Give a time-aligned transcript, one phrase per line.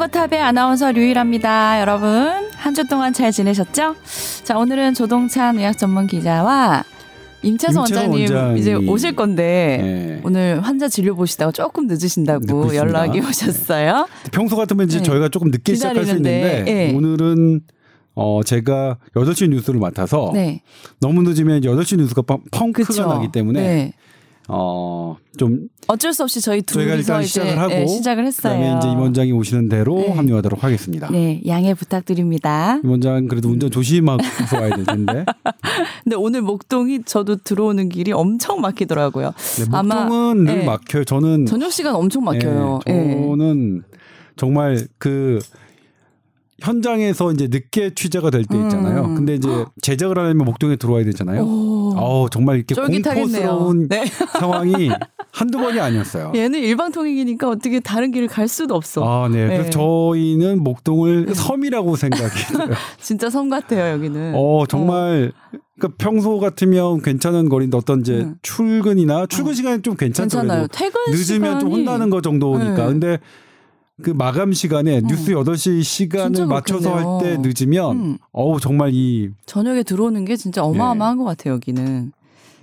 [0.00, 1.80] 뽀얀거탑의 아나운서 류일합니다.
[1.80, 3.96] 여러분, 한 주 동안 잘 지내셨죠?
[4.44, 6.84] 자, 오늘은 조동찬 의학 전문 기자와
[7.42, 8.60] 임채선 원장님 원장이...
[8.60, 10.20] 이제 오실 건데 네.
[10.24, 14.06] 오늘 환자 진료 보시다가 조금 늦으신다고 연락이 오셨어요.
[14.32, 15.02] 평소 같으면 이제 네.
[15.02, 16.94] 저희가 조금 늦게 시작할 수 있는데 네.
[16.94, 17.60] 오늘은
[18.14, 20.62] 어 제가 8시 뉴스를 맡아서 네.
[21.00, 23.06] 너무 늦으면 8시 뉴스가 펑크가 그쵸.
[23.06, 23.92] 나기 때문에 네.
[24.52, 28.58] 어, 좀 어쩔 수 없이 저희 둘이서 일단 시작을 하고 네, 시작을 했어요.
[28.58, 30.10] 그다음에 이제 임 원장이 오시는 대로 네.
[30.10, 31.10] 합류하도록 하겠습니다.
[31.10, 32.80] 네, 양해 부탁드립니다.
[32.82, 34.22] 임 원장 그래도 운전 조심하고
[34.54, 35.24] 와야 될 텐데.
[36.04, 39.32] 근데 오늘 목동이 저도 들어오는 길이 엄청 막히더라고요.
[39.58, 40.64] 네, 목동은 아마, 늘 네.
[40.64, 41.04] 막혀요.
[41.04, 42.80] 저는 저녁 시간 엄청 막혀요.
[42.86, 42.92] 네,
[43.26, 43.82] 저는
[44.36, 45.38] 정말 그
[46.60, 49.04] 현장에서 이제 늦게 취재가 될 때 있잖아요.
[49.04, 49.14] 음.
[49.14, 51.44] 근데 이제 제작을 하려면 목동에 들어와야 되잖아요.
[51.46, 54.04] 어 정말 이렇게 공포스러운 네.
[54.38, 54.90] 상황이
[55.32, 56.32] 한두 번이 아니었어요.
[56.34, 59.04] 얘는 일방 통행이니까 어떻게 다른 길을 갈 수도 없어.
[59.04, 59.46] 아, 네.
[59.46, 59.56] 네.
[59.58, 61.34] 그래서 저희는 목동을 네.
[61.34, 62.74] 섬이라고 생각해요.
[63.00, 64.32] 진짜 섬 같아요, 여기는.
[64.34, 65.58] 어, 정말 어.
[65.78, 68.34] 그러니까 평소 같으면 괜찮은 거리인데 어떤 이제 음.
[68.42, 69.54] 출근이나 출근 어.
[69.54, 70.40] 시간이 좀 괜찮죠.
[70.40, 70.66] 괜찮아요.
[70.72, 71.60] 퇴근 늦으면 시간이...
[71.60, 72.76] 좀 혼나는 거 정도니까.
[72.76, 72.86] 네.
[72.86, 73.18] 근데
[74.02, 75.06] 그 마감 시간에 음.
[75.06, 78.18] 뉴스 8시 시간을 맞춰서 할 때 늦으면 음.
[78.32, 81.22] 어우 정말 이 저녁에 들어오는 게 진짜 어마어마한 네.
[81.22, 82.12] 것 같아요 여기는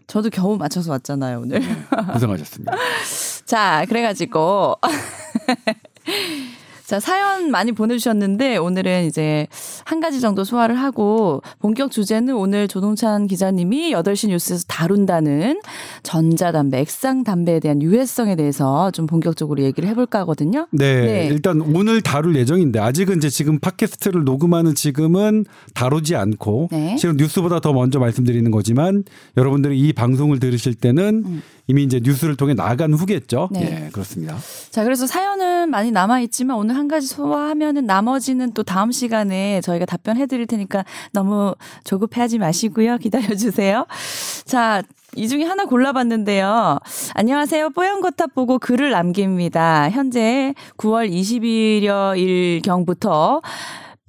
[0.08, 1.68] 저도 겨우 맞춰서 왔잖아요 오늘 네,
[2.14, 2.72] 고생하셨습니다
[3.46, 4.76] 자 그래 가지고
[6.88, 9.46] 자, 사연 많이 보내주셨는데 오늘은 이제
[9.84, 15.60] 한 가지 정도 소화를 하고 본격 주제는 오늘 조동찬 기자님이 8시 뉴스에서 다룬다는
[16.04, 20.70] 전자담배, 액상담배에 대한 유해성에 대해서 좀 본격적으로 얘기를 해볼까 하거든요.
[20.72, 21.28] 네, 네.
[21.28, 25.44] 일단 오늘 다룰 예정인데 아직은 이제 지금 팟캐스트를 녹음하는 지금은
[25.74, 26.96] 다루지 않고 네.
[26.96, 29.03] 지금 뉴스보다 더 먼저 말씀드리는 거지만
[29.36, 31.42] 여러분들이 이 방송을 들으실 때는 음.
[31.68, 33.50] 이미 이제 뉴스를 통해 나간 후겠죠.
[33.52, 33.86] 네.
[33.88, 34.38] 예, 그렇습니다.
[34.72, 39.86] 자, 그래서 사연은 많이 남아 있지만 오늘 한 가지 소화하면은 나머지는 또 다음 시간에 저희가
[39.86, 42.98] 답변해 드릴 테니까 너무 조급해하지 마시고요.
[43.00, 43.88] 기다려 주세요.
[44.46, 44.84] 자,
[45.16, 46.78] 이 중에 하나 골라봤는데요.
[47.16, 47.72] 안녕하세요.
[47.72, 49.90] 뽀얀 거탑 보고 글을 남깁니다.
[49.90, 53.42] 현재 9월 20일여일 경부터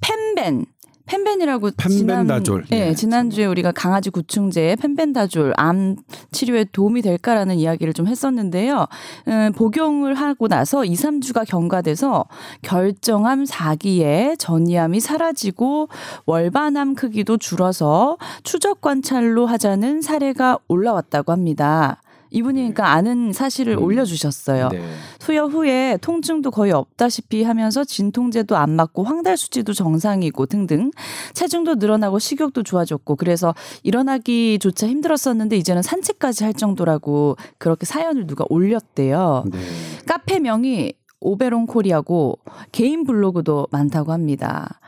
[0.01, 0.65] 펜벤
[1.09, 2.65] 펜벤이라고 펜벤다졸.
[2.65, 5.95] 지난, 네, 지난주에 우리가 강아지 구충제 펜벤다졸 암
[6.31, 8.85] 치료에 도움이 될까라는 이야기를 좀 했었는데요.
[9.27, 12.25] 음, 복용을 하고 나서 2, 3주가 경과돼서
[12.61, 15.89] 결정암 4기에 전이암이 사라지고
[16.27, 22.01] 월반암 크기도 줄어서 추적 관찰로 하자는 사례가 올라왔다고 합니다.
[22.31, 23.83] 이분이 그러니까 아는 사실을 음.
[23.83, 24.69] 올려주셨어요.
[24.69, 24.83] 네.
[25.19, 30.91] 투여 후에 통증도 거의 없다시피 하면서 진통제도 안 맞고 황달 수치도 정상이고 등등
[31.33, 33.53] 체중도 늘어나고 식욕도 좋아졌고 그래서
[33.83, 39.43] 일어나기조차 힘들었었는데 이제는 산책까지 할 정도라고 그렇게 사연을 누가 올렸대요.
[39.51, 39.59] 네.
[40.05, 42.39] 카페 명이 오베론 코리아고
[42.71, 44.79] 개인 블로그도 많다고 합니다.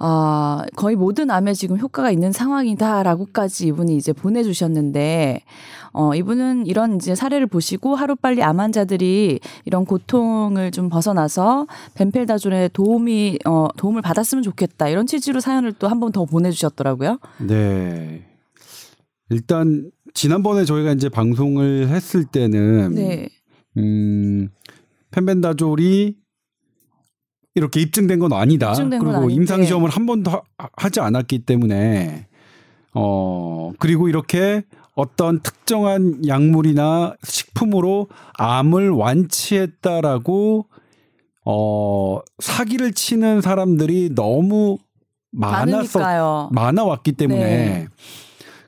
[0.00, 5.42] 아, 거의 모든 암에 지금 효과가 있는 상황이다라고까지 이분이 이제 보내주셨는데,
[5.98, 11.66] 어, 이분은 이런 이제 사례를 보시고 하루빨리 암 환자들이 이런 고통을 좀 벗어나서
[11.96, 14.88] 벤펠다존의 도움이, 어, 도움을 받았으면 좋겠다.
[14.88, 17.18] 이런 취지로 사연을 또 한 번 더 보내주셨더라고요.
[17.48, 18.24] 네.
[19.30, 23.28] 일단, 지난번에 저희가 이제 방송을 했을 때는, 네.
[23.76, 24.48] 음,
[25.10, 26.14] 펜벤다졸이
[27.56, 28.70] 이렇게 입증된 건 아니다.
[28.70, 32.26] 입증된 그리고 임상 시험을 한 번도 하 지 않았기 때문에
[32.94, 34.62] 어 그리고 이렇게
[34.98, 40.66] 어떤 특정한 약물이나 식품으로 암을 완치했다라고
[41.44, 44.78] 어 사기를 치는 사람들이 너무
[45.30, 46.00] 많았어
[46.52, 47.86] 많아왔기 때문에 네.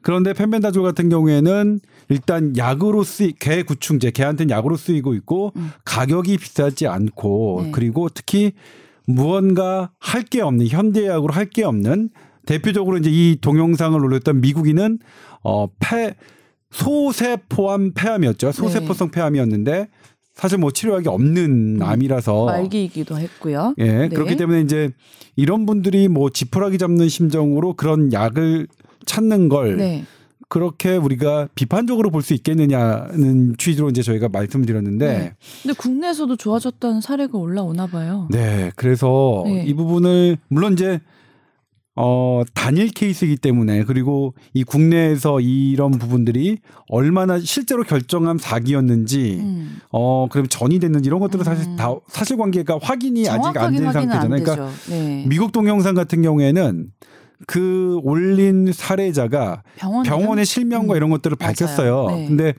[0.02, 1.80] 그런데 펜벤다졸 같은 경우에는
[2.10, 5.72] 일단 약으로 쓰이 개 구충제 개한테는 약으로 쓰이고 있고 음.
[5.84, 7.70] 가격이 비싸지 않고 네.
[7.72, 8.52] 그리고 특히
[9.04, 12.10] 무언가 할 게 없는 현대약으로 할 게 없는
[12.46, 14.98] 대표적으로 이제 이 동영상을 올렸던 미국인은
[15.42, 16.14] 어 폐
[16.72, 18.52] 소세포암 폐암이었죠.
[18.52, 19.16] 소세포성 네.
[19.20, 19.88] 폐암이었는데
[20.34, 23.74] 사실 뭐 치료약이 없는 음, 암이라서 말기이기도 했고요.
[23.78, 24.08] 예, 네.
[24.08, 24.90] 그렇기 때문에 이제
[25.36, 28.68] 이런 분들이 뭐 지푸라기 잡는 심정으로 그런 약을
[29.04, 30.04] 찾는 걸 네.
[30.48, 35.06] 그렇게 우리가 비판적으로 볼 수 있겠느냐는 취지로 이제 저희가 말씀드렸는데.
[35.18, 35.32] 네.
[35.62, 38.26] 근데 국내에서도 좋아졌다는 사례가 올라오나 봐요.
[38.30, 38.70] 네.
[38.76, 39.64] 그래서 네.
[39.66, 41.00] 이 부분을 물론 이제
[42.02, 46.58] 어, 단일 케이스이기 때문에 그리고 이 국내에서 이런 부분들이
[46.88, 49.80] 얼마나 실제로 결정한 사기였는지 음.
[49.92, 51.76] 어, 그럼 전이 됐는지 이런 것들은 사실 음.
[51.76, 54.42] 다 사실관계가 확인이 아직 안 된 상태잖아요.
[54.42, 55.26] 그러니까 네.
[55.28, 56.86] 미국 동영상 같은 경우에는
[57.46, 60.96] 그 올린 사례자가 병원 병원의 실명과 음.
[60.96, 62.06] 이런 것들을 밝혔어요.
[62.08, 62.26] 네.
[62.28, 62.54] 근데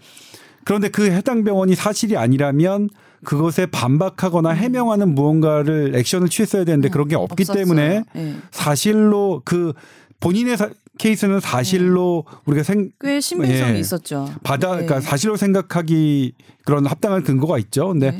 [0.63, 2.89] 그런데 그 해당 병원이 사실이 아니라면
[3.23, 4.55] 그것에 반박하거나 음.
[4.55, 7.55] 해명하는 무언가를 액션을 취했어야 되는데 음, 그런 게 없기 없었어요.
[7.57, 8.35] 때문에 네.
[8.51, 9.73] 사실로 그
[10.19, 12.37] 본인의 사, 케이스는 사실로 네.
[12.45, 14.29] 우리가 생 꽤 신빙성이 예, 있었죠.
[14.43, 14.85] 받아 네.
[14.85, 16.33] 그러니까 사실로 생각하기
[16.65, 17.89] 그런 합당한 근거가 있죠.
[17.89, 18.19] 근데 네.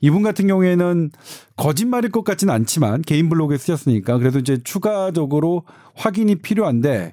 [0.00, 1.10] 이분 같은 경우에는
[1.56, 5.64] 거짓말일 것 같지는 않지만 개인 블로그에 쓰셨으니까 그래도 이제 추가적으로
[5.94, 7.12] 확인이 필요한데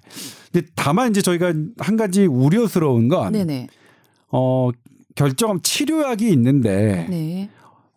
[0.52, 3.34] 근데 다만 이제 저희가 한 가지 우려스러운 건.
[4.32, 4.70] 어
[5.18, 7.50] 결정 치료약이 있는데 네.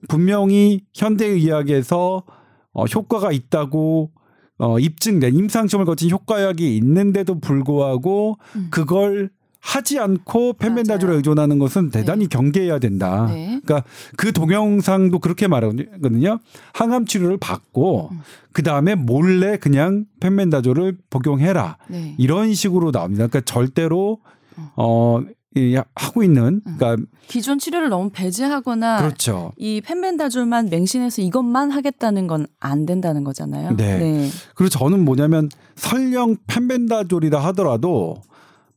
[0.08, 2.24] 분명히 현대의학에서
[2.72, 4.10] 어, 효과가 있다고
[4.58, 8.68] 어, 입증된 임상시험을 거친 효과약이 있는데도 불구하고 음.
[8.70, 9.30] 그걸
[9.60, 12.28] 하지 않고 펜벤다졸에 의존하는 것은 대단히 네.
[12.28, 13.26] 경계해야 된다.
[13.26, 13.60] 네.
[13.62, 13.84] 그러니까
[14.16, 16.38] 그 동영상도 그렇게 말하거든요.
[16.72, 18.20] 항암 치료를 받고 음.
[18.52, 21.76] 그 다음에 몰래 그냥 펜벤다졸을 복용해라.
[21.88, 22.14] 네.
[22.18, 23.26] 이런 식으로 나옵니다.
[23.26, 24.20] 그러니까 절대로
[24.76, 25.22] 어,
[25.56, 26.76] 어 하고 있는 음.
[26.78, 29.52] 그러니까 기존 치료를 너무 배제하거나 그렇죠.
[29.56, 33.76] 이 펜벤다졸만 맹신해서 이것만 하겠다는 건 안 된다는 거잖아요.
[33.76, 33.98] 네.
[33.98, 34.28] 네.
[34.54, 38.16] 그리고 저는 뭐냐면 설령 펜벤다졸이라 하더라도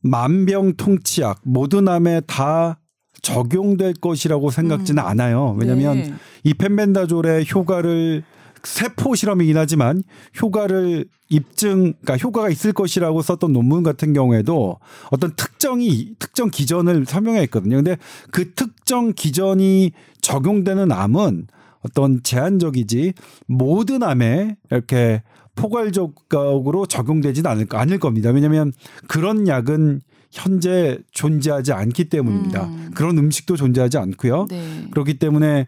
[0.00, 2.80] 만병통치약 모든 암에 다
[3.22, 5.06] 적용될 것이라고 생각지는 음.
[5.06, 5.56] 않아요.
[5.58, 6.14] 왜냐하면 네.
[6.44, 8.22] 이 펜벤다졸의 효과를
[8.66, 10.02] 세포 실험이긴 하지만
[10.40, 14.78] 효과를 입증, 그러니까 효과가 있을 것이라고 썼던 논문 같은 경우에도
[15.10, 17.76] 어떤 특정이 특정 기전을 설명했거든요.
[17.76, 17.96] 근데
[18.30, 21.46] 그 특정 기전이 적용되는 암은
[21.80, 23.12] 어떤 제한적이지
[23.46, 25.22] 모든 암에 이렇게
[25.54, 28.30] 포괄적으로 적용되지는 않을, 않을 겁니다.
[28.30, 28.72] 왜냐하면
[29.06, 30.00] 그런 약은
[30.32, 32.64] 현재 존재하지 않기 때문입니다.
[32.64, 32.90] 음.
[32.94, 34.46] 그런 음식도 존재하지 않고요.
[34.50, 34.86] 네.
[34.90, 35.66] 그렇기 때문에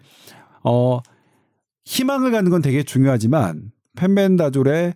[0.65, 1.01] 어
[1.87, 4.95] 희망을 갖는 건 되게 중요하지만 펜벤다졸에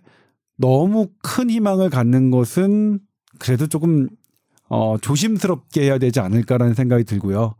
[0.57, 2.99] 너무 큰 희망을 갖는 것은
[3.39, 4.07] 그래도 조금
[4.69, 7.55] 어, 조심스럽게 해야 되지 않을까라는 생각이 들고요.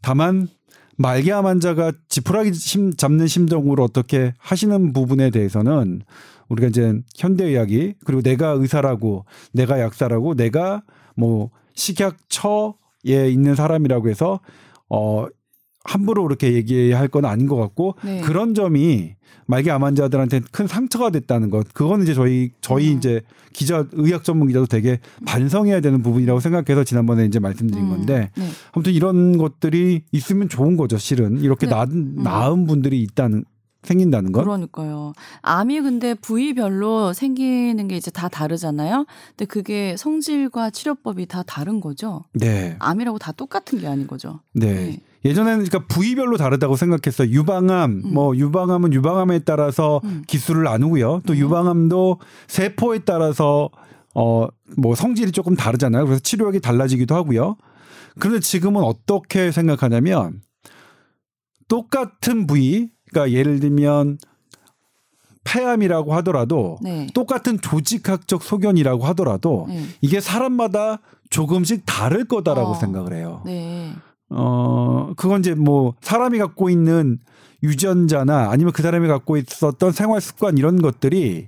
[0.00, 0.48] 다만
[0.96, 6.02] 말기암 환자가 지푸라기 심, 잡는 심정으로 어떻게 하시는 부분에 대해서는
[6.48, 10.82] 우리가 이제 현대의학이 그리고 내가 의사라고 내가 약사라고 내가
[11.16, 14.40] 뭐 식약처에 있는 사람이라고 해서
[14.88, 15.26] 어
[15.84, 18.20] 함부로 그렇게 얘기할 건 아닌 것 같고 네.
[18.20, 19.14] 그런 점이
[19.46, 22.98] 말기 암 환자들한테 큰 상처가 됐다는 것 그거는 이제 저희 저희 음.
[22.98, 27.90] 이제 기자 의학 전문 기자도 되게 반성해야 되는 부분이라고 생각해서 지난번에 이제 말씀드린 음.
[27.90, 28.48] 건데 네.
[28.72, 31.74] 아무튼 이런 것들이 있으면 좋은 거죠 실은 이렇게 네.
[31.74, 32.14] 나, 음.
[32.22, 33.44] 나은 분들이 있다는
[33.82, 34.42] 생긴다는 거.
[34.44, 35.12] 그러니까요.
[35.40, 39.06] 암이 근데 부위별로 생기는 게 이제 다 다르잖아요.
[39.30, 42.22] 근데 그게 성질과 치료법이 다 다른 거죠.
[42.32, 42.76] 네.
[42.78, 44.38] 암이라고 다 똑같은 게 아닌 거죠.
[44.52, 45.00] 네.
[45.22, 45.30] 네.
[45.30, 47.28] 예전에는 그러니까 부위별로 다르다고 생각했어요.
[47.30, 48.14] 유방암, 음.
[48.14, 50.22] 뭐 유방암은 유방암에 따라서 음.
[50.26, 51.22] 기술을 나누고요.
[51.26, 51.40] 또 네.
[51.40, 53.70] 유방암도 세포에 따라서
[54.14, 56.04] 어 뭐 성질이 조금 다르잖아요.
[56.04, 57.56] 그래서 치료약이 달라지기도 하고요.
[58.18, 60.42] 그런데 지금은 어떻게 생각하냐면
[61.68, 64.18] 똑같은 부위, 그러니까 예를 들면
[65.44, 67.06] 폐암이라고 하더라도 네.
[67.14, 69.84] 똑같은 조직학적 소견이라고 하더라도 네.
[70.00, 72.74] 이게 사람마다 조금씩 다를 거다라고 어.
[72.74, 73.42] 생각을 해요.
[73.44, 73.92] 네.
[74.34, 77.18] 어, 그건 이제 뭐 사람이 갖고 있는
[77.62, 81.46] 유전자나 아니면 그 사람이 갖고 있었던 생활 습관 이런 것들이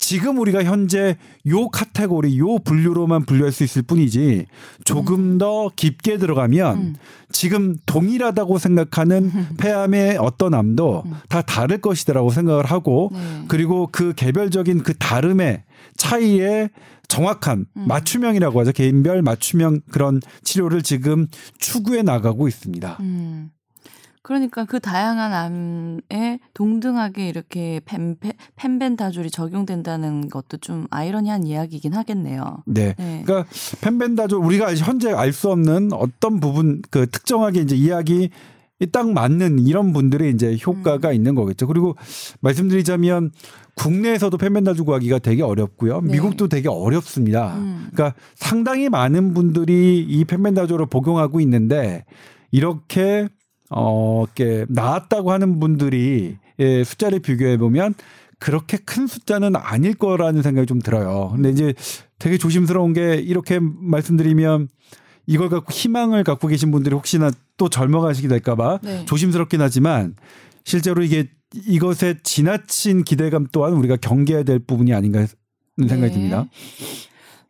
[0.00, 4.46] 지금 우리가 현재 요 카테고리, 요 분류로만 분류할 수 있을 뿐이지
[4.84, 5.38] 조금 음.
[5.38, 6.96] 더 깊게 들어가면 음.
[7.30, 11.12] 지금 동일하다고 생각하는 폐암의 어떤 암도 음.
[11.28, 13.44] 다 다를 것이다라고 생각을 하고 네.
[13.48, 15.62] 그리고 그 개별적인 그 다름의
[15.96, 16.70] 차이에
[17.10, 17.84] 정확한 음.
[17.88, 18.72] 맞춤형이라고 하죠.
[18.72, 21.26] 개인별 맞춤형 그런 치료를 지금
[21.58, 22.96] 추구해 나가고 있습니다.
[23.00, 23.50] 음.
[24.22, 28.16] 그러니까 그 다양한 암에 동등하게 이렇게 펜,
[28.54, 32.62] 펜벤다졸이 적용된다는 것도 좀 아이러니한 이야기이긴 하겠네요.
[32.66, 32.94] 네.
[32.96, 33.22] 네.
[33.26, 33.50] 그러니까
[33.80, 38.30] 펜벤다졸 우리가 현재 알 수 없는 어떤 부분 그 특정하게 이제 이야기
[38.92, 41.14] 딱 맞는 이런 분들의 이제 효과가 음.
[41.14, 41.66] 있는 거겠죠.
[41.66, 41.96] 그리고
[42.40, 43.32] 말씀드리자면
[43.80, 46.02] 국내에서도 펜벤다주 구하기가 되게 어렵고요.
[46.02, 46.12] 네.
[46.12, 47.56] 미국도 되게 어렵습니다.
[47.56, 47.88] 음.
[47.92, 52.04] 그러니까 상당히 많은 분들이 이 펜벤다조를 복용하고 있는데
[52.50, 53.28] 이렇게
[53.70, 57.94] 어, 이렇게 나았다고 하는 분들이 예, 숫자를 비교해 보면
[58.38, 61.30] 그렇게 큰 숫자는 아닐 거라는 생각이 좀 들어요.
[61.34, 61.72] 근데 이제
[62.18, 64.68] 되게 조심스러운 게 이렇게 말씀드리면
[65.26, 69.04] 이걸 갖고 희망을 갖고 계신 분들이 혹시나 또 젊어가시게 될까봐 네.
[69.06, 70.16] 조심스럽긴 하지만
[70.64, 76.12] 실제로 이게 이것에 지나친 기대감 또한 우리가 경계해야 될 부분이 아닌가 하는 생각이 네.
[76.12, 76.46] 듭니다.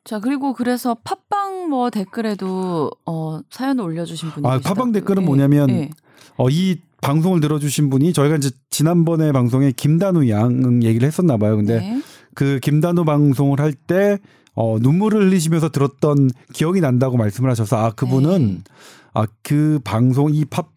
[0.04, 5.26] 자 그리고 그래서 팟빵 뭐 댓글에도 어 사연을 올려주신 분이 아 팟빵 댓글은 네.
[5.26, 5.90] 뭐냐면 네.
[6.37, 11.57] 어 이 방송을 들어주신 분이 저희가 이제 지난번에 방송에 김단우 양 얘기를 했었나 봐요.
[11.57, 12.02] 근데 네.
[12.35, 14.19] 그 김단우 방송을 할때
[14.54, 18.59] 어, 눈물을 흘리시면서 들었던 기억이 난다고 말씀을 하셔서 아 그분은 네.
[19.12, 20.69] 아그 방송 이 팝,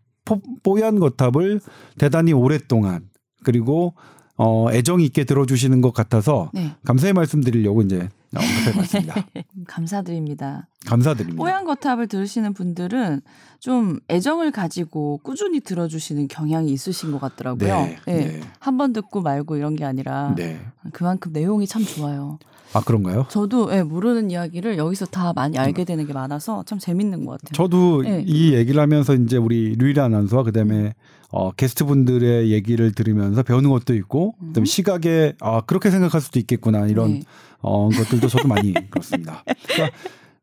[0.64, 1.60] 뽀얀 거탑을
[1.98, 3.02] 대단히 오랫동안
[3.44, 3.94] 그리고
[4.36, 6.72] 어, 애정 있게 들어주시는 것 같아서 네.
[6.86, 9.26] 감사의 말씀드리려고 이제 언급해봤습니다.
[9.68, 10.68] 감사드립니다.
[10.88, 11.38] 감사드립니다.
[11.38, 13.22] 뽀얀 거탑을 들으시는 분들은
[13.60, 17.68] 좀 애정을 가지고 꾸준히 들어주시는 경향이 있으신 것 같더라고요.
[17.68, 18.26] 네, 네.
[18.26, 18.42] 네.
[18.60, 20.60] 한번 듣고 말고 이런 게 아니라 네.
[20.94, 22.40] 그만큼 내용이 참 좋아요.
[22.74, 23.28] 아 그런가요?
[23.30, 27.54] 저도 예, 모르는 이야기를 여기서 다 많이 알게 되는 게 많아서 참 재밌는 것 같아요.
[27.54, 28.24] 저도 예.
[28.26, 30.96] 이 얘기를 하면서 이제 우리 류리라 아나운서와 그다음에
[31.36, 34.66] 어, 게스트 분들의 얘기를 들으면서 배우는 것도 있고 음.
[34.66, 37.22] 시각에 아 그렇게 생각할 수도 있겠구나 이런 네.
[37.60, 39.44] 어, 것들도 저도 많이 그렇습니다.
[39.66, 39.98] 그러니까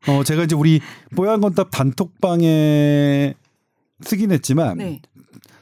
[0.09, 0.81] 어, 제가 이제 우리
[1.15, 3.35] 뽀얀 건답 단톡방에
[4.01, 5.01] 쓰긴 했지만 네.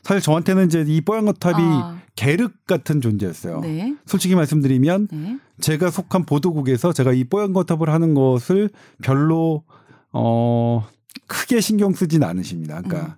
[0.02, 2.02] 사실 저한테는 이제 이 뽀얀 거탑이 아.
[2.16, 3.60] 계륵 같은 존재였어요.
[3.62, 3.96] 네.
[4.08, 5.38] 솔직히 말씀드리면 네.
[5.62, 8.72] 제가 속한 보도국에서 제가 이 뽀얀 거탑을 하는 것을
[9.04, 9.62] 별로
[10.12, 10.88] 어
[11.28, 12.82] 크게 신경 쓰진 않으십니다.
[12.82, 13.14] 그러니까 음.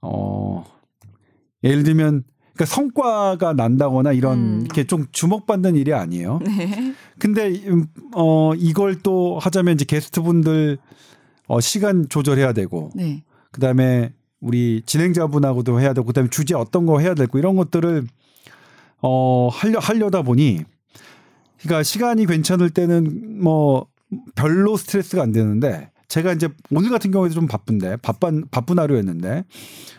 [0.00, 0.75] 어
[1.66, 4.60] 예를 들면 그러니까 성과가 난다거나 이런 음.
[4.62, 6.40] 이렇게 좀 주목받는 일이 아니에요.
[6.44, 6.94] 네.
[7.18, 10.78] 근데 음, 어 이걸 또 하자면 이제 게스트분들
[11.48, 13.22] 어 시간 조절해야 되고 네.
[13.52, 18.06] 그다음에 우리 진행자분하고도 해야 되고 그다음에 주제 어떤 거 해야 되고 이런 것들을
[19.02, 20.60] 어 하려 하려다 보니
[21.60, 23.86] 그러니까 시간이 괜찮을 때는 뭐
[24.34, 29.44] 별로 스트레스가 안 되는데 제가 이제 오늘 같은 경우에도 좀 바쁜데 바쁜 바쁜 하루였는데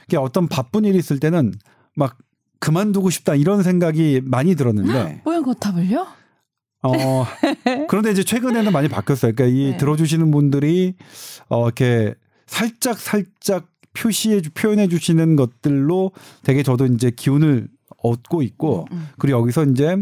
[0.08, 1.54] 이게 어떤 바쁜 일이 있을 때는
[1.96, 2.18] 막
[2.60, 6.08] 그만두고 싶다 이런 생각이 많이 들었는데 뽀얀 거탑을요?
[6.84, 7.26] 어
[7.90, 9.34] 그런데 이제 최근에는 많이 바뀌었어요.
[9.34, 9.78] 그러니까 이 네.
[9.78, 10.96] 들어주시는 분들이
[11.50, 12.14] 어 이렇게
[12.46, 16.12] 살짝 살짝 표시해 표현해 주시는 것들로
[16.44, 17.68] 되게 저도 이제 기운을
[18.04, 19.08] 얻고 있고 음, 음.
[19.18, 19.98] 그리고 여기서 이제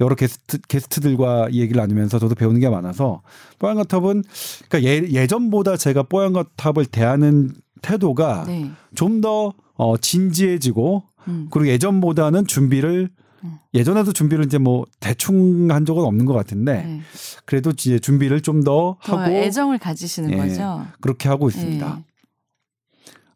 [0.00, 3.22] 여러 게스트 게스트들과 얘기를 나누면서 저도 배우는 게 많아서
[3.58, 4.22] 뽀얀거탑은
[4.68, 7.50] 그러니까 예, 예전보다 제가 뽀얀거탑을 대하는
[7.82, 8.70] 태도가 네.
[8.94, 11.48] 좀더 어, 진지해지고 음.
[11.50, 13.10] 그리고 예전보다는 준비를
[13.42, 13.58] 음.
[13.72, 17.00] 예전에도 준비를 이제 뭐 대충 한 적은 없는 것 같은데 네.
[17.46, 20.86] 그래도 이제 준비를 좀 더 하고 애정을 가지시는 예, 거죠.
[21.00, 21.98] 그렇게 하고 있습니다.
[21.98, 22.09] 예.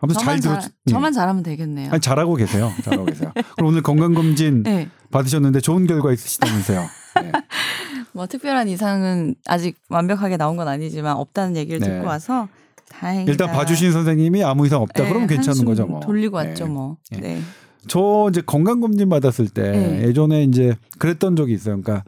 [0.05, 0.61] 아무튼 잘 들어.
[0.61, 1.91] 잘, 저만 잘하면 되겠네요.
[1.91, 2.71] 아니, 잘하고 계세요.
[2.83, 3.33] 잘하고 계세요.
[3.57, 4.89] 그럼 오늘 건강 검진 네.
[5.11, 6.81] 받으셨는데 좋은 결과 있으시다면서요.
[7.23, 7.33] 네.
[8.13, 11.89] 뭐 특별한 이상은 아직 완벽하게 나온 건 아니지만 없다는 얘기를 네.
[11.89, 12.49] 듣고 와서
[12.91, 13.31] 다행이다.
[13.31, 15.03] 일단 봐주신 선생님이 아무 이상 없다.
[15.03, 15.87] 네, 그러면 괜찮은 거죠.
[15.87, 16.01] 뭐.
[16.01, 16.71] 돌리고 왔죠, 네.
[16.71, 16.97] 뭐.
[17.11, 17.21] 네.
[17.21, 17.41] 네.
[17.89, 21.81] 저 이제 건강 검진 받았을 때 예전에 이제 그랬던 적이 있어요.
[21.81, 22.05] 그러니까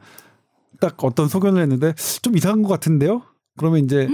[0.79, 3.23] 딱 어떤 소견을 했는데 좀 이상한 것 같은데요?
[3.57, 4.07] 그러면 이제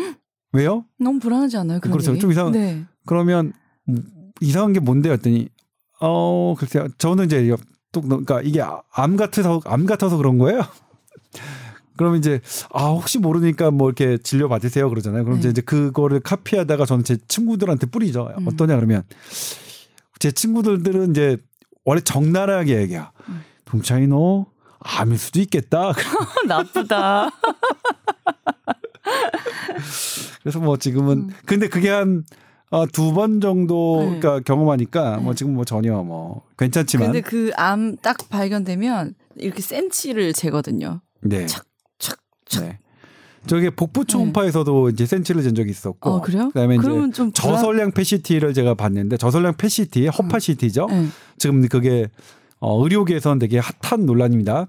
[0.51, 0.85] 왜요?
[0.99, 1.79] 너무 불안하지 않아요?
[1.79, 2.11] 그렇죠.
[2.11, 2.19] 얘기?
[2.21, 2.51] 좀 이상.
[2.51, 2.85] 네.
[3.05, 3.53] 그러면
[4.41, 5.49] 이상한 게 뭔데 였더니
[5.99, 7.55] 어 글쎄요 저는 이제
[7.91, 8.61] 또 그러니까 이게
[8.91, 10.61] 암 같아서 암 같아서 그런 거예요.
[11.95, 15.23] 그럼 이제 아 혹시 모르니까 뭐 이렇게 진료 받으세요 그러잖아요.
[15.23, 15.49] 그럼 네.
[15.49, 18.33] 이제 그거를 카피하다가 저는 제 친구들한테 뿌리죠.
[18.37, 18.47] 음.
[18.47, 19.03] 어떠냐 그러면
[20.19, 21.37] 제 친구들들은 이제
[21.85, 23.11] 원래 적나라하게 얘기야.
[23.29, 23.43] 음.
[23.65, 24.47] 동창이 너
[24.79, 25.93] 암일 수도 있겠다.
[26.47, 27.29] 나쁘다.
[30.41, 31.29] 그래서 뭐 지금은 음.
[31.45, 32.23] 근데 그게 한
[32.73, 34.19] 어, 두 번 정도 네.
[34.19, 35.37] 그러니까 경험하니까 뭐 네.
[35.37, 41.01] 지금 뭐 전혀 뭐 괜찮지만 근데 그 암 딱 발견되면 이렇게 센치를 재거든요.
[41.21, 41.45] 네.
[41.45, 41.65] 착,
[41.99, 42.63] 착, 착.
[42.63, 42.79] 네.
[43.45, 44.91] 저게 복부 초음파에서도 네.
[44.93, 46.09] 이제 센치를 잰 적이 있었고.
[46.09, 46.47] 어, 그래요?
[46.53, 50.87] 그다음에 이제 저선량 폐 CT를 제가 봤는데 저선량 폐 CT, 허파 CT죠.
[50.89, 51.07] 네.
[51.37, 52.09] 지금 그게
[52.59, 54.67] 어 의료계에서는 되게 핫한 논란입니다.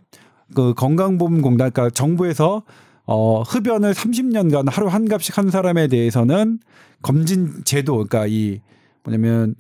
[0.55, 2.65] 그 건강보험공단 그러니까 정부에서
[3.07, 6.59] 어 흡연을 30년간 하루 한 갑씩 한 사람에 대해서는
[7.03, 8.61] 검진 제도 그러니까 이
[9.03, 9.55] 뭐냐면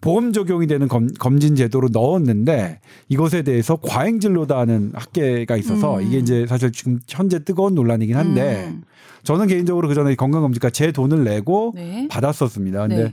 [0.00, 6.06] 보험 적용이 되는 검, 검진 제도로 넣었는데 이것에 대해서 과잉 진로다는 학계가 있어서 음.
[6.06, 8.82] 이게 이제 사실 지금 현재 뜨거운 논란이긴 한데 음.
[9.24, 12.06] 저는 개인적으로 그 전에 건강검진과 제 돈을 내고 네.
[12.08, 12.86] 받았었습니다.
[12.86, 13.12] 근데 네.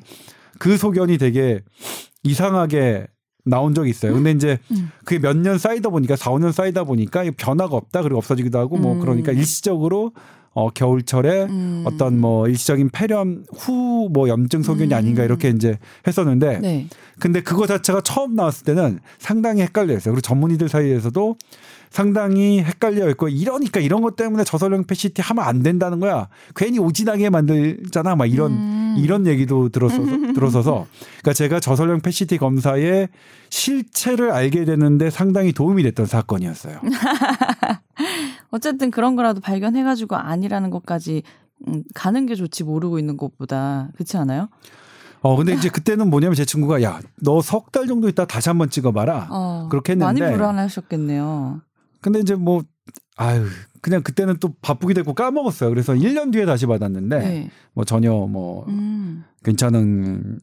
[0.60, 1.62] 그 소견이 되게
[2.24, 3.08] 이상하게
[3.46, 4.14] 나온 적이 있어요.
[4.14, 4.90] 근데 이제 음.
[5.06, 8.94] 그게 몇 년 쌓이다 보니까 4, 5년 쌓이다 보니까 변화가 없다 그리고 없어지기도 하고 뭐
[8.94, 9.00] 음.
[9.00, 10.12] 그러니까 일시적으로
[10.56, 11.84] 어 겨울철에 음.
[11.86, 14.98] 어떤 뭐 일시적인 폐렴 후 뭐 염증 소견이 음.
[14.98, 16.88] 아닌가 이렇게 이제 했었는데 네.
[17.20, 20.14] 근데 그거 자체가 처음 나왔을 때는 상당히 헷갈려했어요.
[20.14, 21.38] 그리고 전문의들 사이에서도
[21.94, 26.28] 상당히 헷갈려 있고 이러니까 이런 것 때문에 저선량 폐CT 하면 안 된다는 거야.
[26.56, 28.16] 괜히 오진하게 만들잖아.
[28.16, 28.96] 막 이런 음.
[28.98, 30.02] 이런 얘기도 들었어서
[30.34, 30.88] 들어서서
[31.22, 33.10] 그러니까 제가 저선량 폐CT 검사의
[33.52, 36.82] 실체를 알게 되는데 상당히 도움이 됐던 사건이었어요.
[38.50, 41.22] 어쨌든 그런 거라도 발견해 가지고 아니라는 것까지
[41.68, 44.50] 음, 가는 게 좋지 모르고 있는 것보다 그렇지 않아요?
[45.22, 48.70] 어 근데 이제 그때는 뭐냐면 제 친구가 야 너 석 달 정도 있다 다시 한번
[48.72, 51.62] 찍어봐라 어, 그렇게 했는데 많이 불안하셨겠네요.
[52.04, 52.62] 근데 이제 뭐
[53.16, 53.46] 아유
[53.82, 55.70] 그냥 그때는 또 바쁘게 됐고 까먹었어요.
[55.70, 57.50] 그래서 1년 뒤에 다시 받았는데 네.
[57.74, 59.24] 뭐 전혀 뭐 음.
[59.44, 60.40] 괜찮은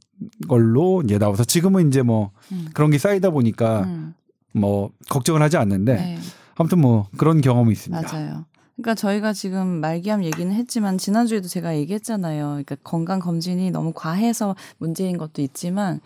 [0.48, 2.68] 걸로 이제 나와서 지금은 이제 뭐 음.
[2.74, 4.14] 그런 게 쌓이다 보니까 음.
[4.52, 6.18] 뭐 걱정을 하지 않는데 네.
[6.56, 8.12] 아무튼 뭐 그런 경험이 있습니다.
[8.12, 8.44] 맞아요.
[8.76, 12.46] 그러니까 저희가 지금 말기암 얘기는 했지만 지난주에도 제가 얘기했잖아요.
[12.46, 16.00] 그러니까 건강 검진이 너무 과해서 문제인 것도 있지만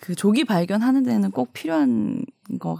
[0.00, 2.24] 그 조기 발견하는 데는 꼭 필요한
[2.58, 2.78] 거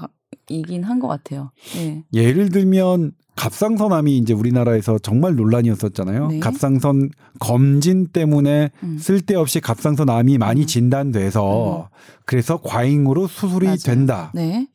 [0.49, 1.51] 이긴 한 것 같아요.
[1.75, 2.05] 네.
[2.13, 6.29] 예를 들면 갑상선암이 이제 우리나라에서 정말 논란이었었잖아요.
[6.29, 6.41] 네.
[6.41, 8.99] 갑상선 검진 때문에 음.
[8.99, 10.67] 쓸데없이 갑상선암이 많이 음.
[10.67, 11.97] 진단돼서 음.
[12.25, 13.77] 그래서 과잉으로 수술이 맞아요.
[13.85, 14.33] 된다.
[14.35, 14.67] 네.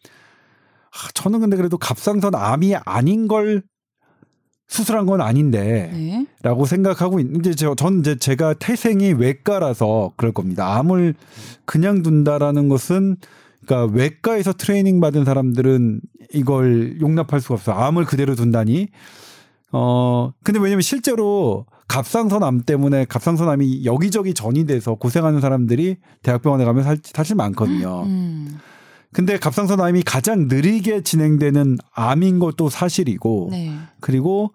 [1.13, 3.63] 저는 근데 그래도 갑상선암이 아닌 걸
[4.67, 6.69] 수술한 건 아닌데라고 네.
[6.69, 10.77] 생각하고 있는데 저, 전 이제 제가 태생이 외과라서 그럴 겁니다.
[10.77, 11.15] 암을
[11.65, 13.17] 그냥 둔다라는 것은
[13.65, 16.01] 그러니까 외과에서 트레이닝 받은 사람들은
[16.34, 17.72] 이걸 용납할 수가 없어.
[17.72, 18.89] 암을 그대로 둔다니.
[19.72, 26.96] 어 근데 왜냐면 실제로 갑상선암 때문에 갑상선암이 여기저기 전이 돼서 고생하는 사람들이 대학병원에 가면 사,
[27.03, 28.03] 사실 많거든요.
[28.03, 28.60] 음.
[29.12, 33.74] 근데 갑상선암이 가장 느리게 진행되는 암인 것도 사실이고 네.
[34.00, 34.53] 그리고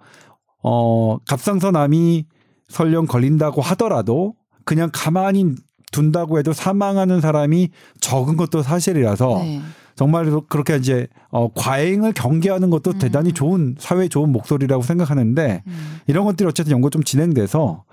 [0.62, 2.26] 어 갑상선암이
[2.68, 4.34] 설령 걸린다고 하더라도
[4.64, 5.54] 그냥 가만히
[5.92, 9.62] 둔다고 해도 사망하는 사람이 적은 것도 사실이라서 네.
[9.96, 12.98] 정말 그렇게 이제 어 과잉을 경계하는 것도 음.
[12.98, 16.00] 대단히 좋은 사회 좋은 목소리라고 생각하는데 음.
[16.06, 17.84] 이런 것들이 어쨌든 연구 좀 진행돼서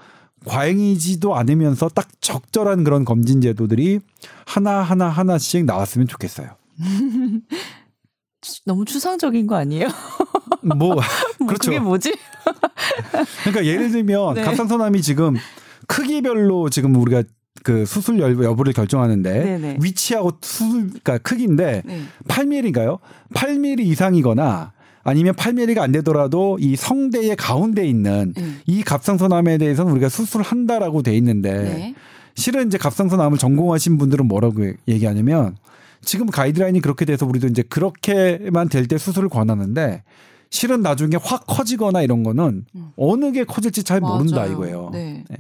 [0.45, 3.99] 과잉이지도 않으면서 딱 적절한 그런 검진 제도들이
[4.45, 6.49] 하나 하나 하나씩 나왔으면 좋겠어요.
[8.65, 9.87] 너무 추상적인 거 아니에요?
[10.61, 10.75] 뭐,
[11.39, 11.71] 뭐 그렇죠.
[11.71, 12.15] 그게 뭐지?
[13.41, 14.41] 그러니까 예를 들면 네.
[14.43, 15.35] 갑상선암이 지금
[15.87, 17.23] 크기별로 지금 우리가
[17.65, 19.77] 그 수술 여부를 결정하는데 네네.
[19.81, 22.01] 위치하고 수술 그러니까 크기인데 네.
[22.27, 22.99] 8mm인가요?
[23.33, 24.71] 8mm 이상이거나
[25.03, 28.59] 아니면 8mm가 안 되더라도 이 성대의 가운데 있는 음.
[28.67, 31.95] 이 갑상선암에 대해서는 우리가 수술한다라고 돼 있는데 네.
[32.35, 35.57] 실은 이제 갑상선암을 전공하신 분들은 뭐라고 얘기하냐면
[36.03, 40.03] 지금 가이드라인이 그렇게 돼서 우리도 이제 그렇게만 될 때 수술을 권하는데
[40.51, 42.89] 실은 나중에 확 커지거나 이런 거는 음.
[42.95, 44.17] 어느 게 커질지 잘 맞아요.
[44.17, 44.91] 모른다 이거예요.
[44.93, 45.23] 네.
[45.27, 45.37] 네.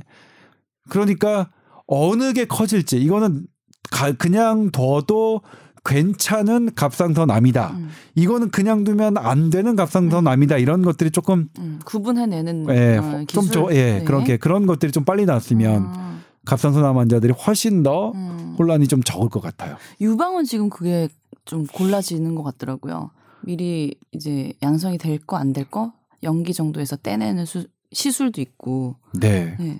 [0.89, 1.49] 그러니까
[1.87, 3.45] 어느 게 커질지 이거는
[3.91, 5.41] 가, 그냥 둬도
[5.83, 7.71] 괜찮은 갑상선암이다.
[7.77, 7.89] 음.
[8.15, 10.57] 이거는 그냥 두면 안 되는 갑상선암이다.
[10.57, 14.03] 이런 것들이 조금 음, 구분해내는 예, 어, 좀 저, 예, 네.
[14.03, 16.19] 그렇게 그런 것들이 좀 빨리 나왔으면 아.
[16.45, 18.55] 갑상선암 환자들이 훨씬 더 음.
[18.57, 19.77] 혼란이 좀 적을 것 같아요.
[20.01, 21.07] 유방은 지금 그게
[21.45, 23.11] 좀 골라지는 것 같더라고요.
[23.43, 25.93] 미리 이제 양성이 될 거 안 될 거
[26.23, 28.95] 연기 정도에서 떼내는 수, 시술도 있고.
[29.13, 29.55] 네.
[29.59, 29.79] 네.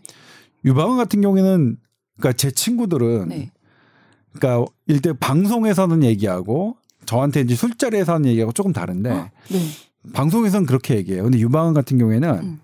[0.65, 1.77] 유방암 같은 경우에는
[2.17, 3.51] 그러니까 제 친구들은 네.
[4.33, 9.29] 그러니까 일대 방송에서는 얘기하고 저한테 이제 술자리에서 하는 얘기하고 조금 다른데 어?
[9.49, 9.59] 네.
[10.13, 11.23] 방송에서는 그렇게 얘기해요.
[11.23, 12.59] 근데 유방암 같은 경우에는 음.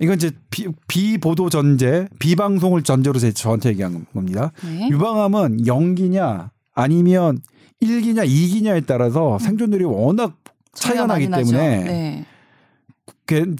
[0.00, 4.52] 이건 이제 비, 비보도 전제, 비방송을 전제로 제 저한테 얘기한 겁니다.
[4.64, 4.88] 네.
[4.90, 7.40] 유방암은 연기냐 아니면
[7.82, 9.38] 1기냐 2기냐에 따라서 음.
[9.38, 10.36] 생존율이 워낙
[10.72, 12.26] 차이가 나기 때문에 네.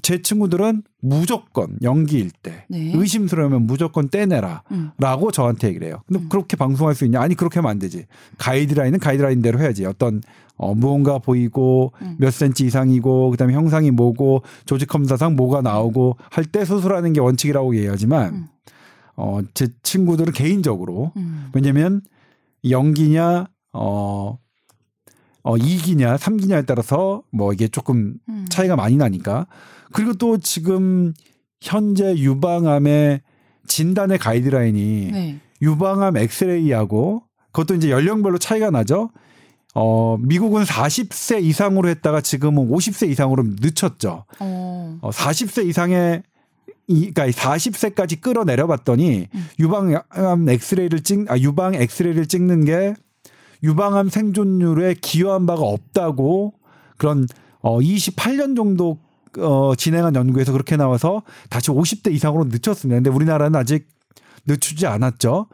[0.01, 2.91] 제 친구들은 무조건 연기일 때 네.
[2.95, 5.31] 의심스러우면 무조건 떼내라라고 음.
[5.31, 6.01] 저한테 얘기를 해요.
[6.07, 6.29] 근데 음.
[6.29, 7.21] 그렇게 방송할 수 있냐?
[7.21, 8.05] 아니 그렇게 하면 안 되지.
[8.37, 9.85] 가이드라인은 가이드라인대로 해야지.
[9.85, 10.21] 어떤
[10.55, 12.15] 어 무언가 보이고 음.
[12.19, 17.75] 몇 센치 이상이고 그다음에 형상이 뭐고 조직 검사상 뭐가 나오고 할 때 수술하는 게 원칙이라고
[17.77, 18.47] 얘기하지만 음.
[19.15, 21.49] 어제 친구들은 개인적으로 음.
[21.53, 22.01] 왜냐면
[22.69, 24.37] 연기냐 어
[25.43, 28.45] 어, 2기냐 3기냐에 따라서 뭐 이게 조금 음.
[28.49, 29.47] 차이가 많이 나니까
[29.91, 31.13] 그리고 또 지금
[31.61, 33.21] 현재 유방암의
[33.67, 35.39] 진단의 가이드라인이 네.
[35.61, 39.11] 유방암 엑스레이하고 그것도 이제 연령별로 차이가 나죠.
[39.75, 44.25] 어, 미국은 40세 이상으로 했다가 지금은 50세 이상으로 늦췄죠.
[44.39, 44.97] 어.
[45.01, 46.23] 어 40세 이상의
[46.87, 49.47] 이, 그러니까 40세까지 끌어내려 봤더니 음.
[49.59, 52.95] 유방암 엑스레이를 찍, 아, 유방 엑스레이를 찍는 게
[53.63, 56.53] 유방암 생존율에 기여한 바가 없다고
[56.97, 57.27] 그런
[57.61, 58.99] 어 28년 정도
[59.37, 62.97] 어 진행한 연구에서 그렇게 나와서 다시 50대 이상으로 늦췄습니다.
[62.97, 63.87] 근데 우리나라는 아직
[64.47, 65.47] 늦추지 않았죠.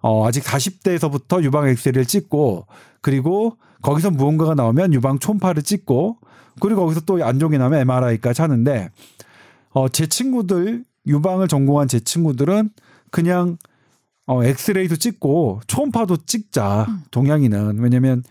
[0.00, 2.66] 어 아직 40대에서부터 유방 엑스레이를 찍고
[3.00, 6.18] 그리고 거기서 무언가가 나오면 유방 초음파를 찍고
[6.60, 8.90] 그리고 거기서 또 안종이 나면 MRI까지 하는데
[9.70, 12.70] 어 제 친구들 유방을 전공한 제 친구들은
[13.10, 13.58] 그냥
[14.28, 16.84] 어, 엑스레이도 찍고 초음파도 찍자.
[16.88, 17.02] 음.
[17.10, 18.22] 동양인은 왜냐면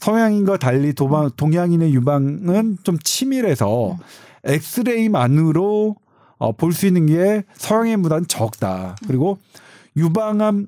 [0.00, 1.30] 서양인과 달리 도방, 음.
[1.36, 3.96] 동양인의 유방은 좀 치밀해서 음.
[4.44, 5.96] 엑스레이만으로
[6.38, 8.96] 어, 볼 수 있는 게 서양인보다는 적다.
[9.06, 9.38] 그리고
[9.96, 10.66] 유방암을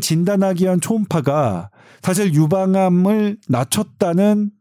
[0.00, 4.52] 진단하기 위한 초음파가 사실 유방암을 낮췄다는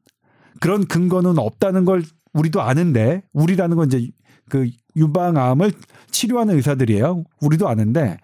[0.59, 2.03] 그런 근거는 없다는 걸
[2.33, 4.09] 우리도 아는데 우리라는 건 이제
[4.49, 5.71] 그 유방암을
[6.09, 7.23] 치료하는 의사들이에요.
[7.41, 8.17] 우리도 아는데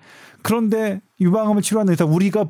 [0.45, 2.45] 그런데 유방암을 치료하는 의사 우리가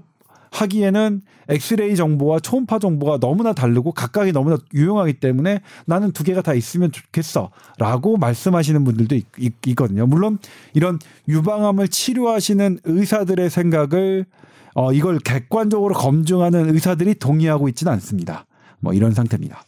[0.51, 6.53] 하기에는 엑스레이 정보와 초음파 정보가 너무나 다르고 각각이 너무나 유용하기 때문에 나는 두 개가 다
[6.53, 10.39] 있으면 좋겠어라고 말씀하시는 분들도 있, 있, 거든요 물론
[10.73, 14.25] 이런 유방암을 치료하시는 의사들의 생각을
[14.73, 18.45] 어 이걸 객관적으로 검증하는 의사들이 동의하고 있지는 않습니다.
[18.81, 19.63] 뭐 이런 상태입니다.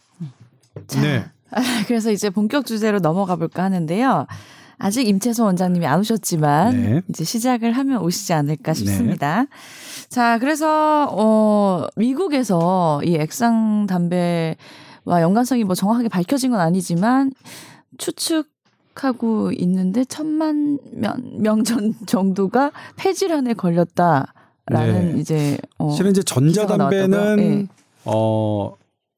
[0.86, 1.24] 자, 네.
[1.88, 4.26] 그래서 이제 본격 주제로 넘어가 볼까 하는데요.
[4.78, 7.02] 아직 임채소 원장님이 안 오셨지만 네.
[7.08, 9.42] 이제 시작을 하면 오시지 않을까 싶습니다.
[9.42, 9.48] 네.
[10.08, 17.32] 자, 그래서 어 미국에서 이 액상 담배와 연관성이 뭐 정확하게 밝혀진 건 아니지만
[17.98, 18.48] 추측
[18.94, 20.78] 하고 있는데 천만
[21.38, 25.20] 명 전 정도가 폐질환에 걸렸다라는 네.
[25.20, 27.66] 이제 어 실은 이제 전자담배는 네.
[28.04, 28.74] 어한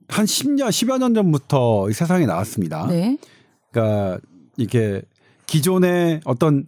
[0.09, 2.87] 10년 10여 년 전부터 세상에 나왔습니다.
[2.89, 3.17] 네.
[3.71, 4.19] 그러니까
[4.59, 5.01] 이게
[5.51, 6.65] 기존의 어떤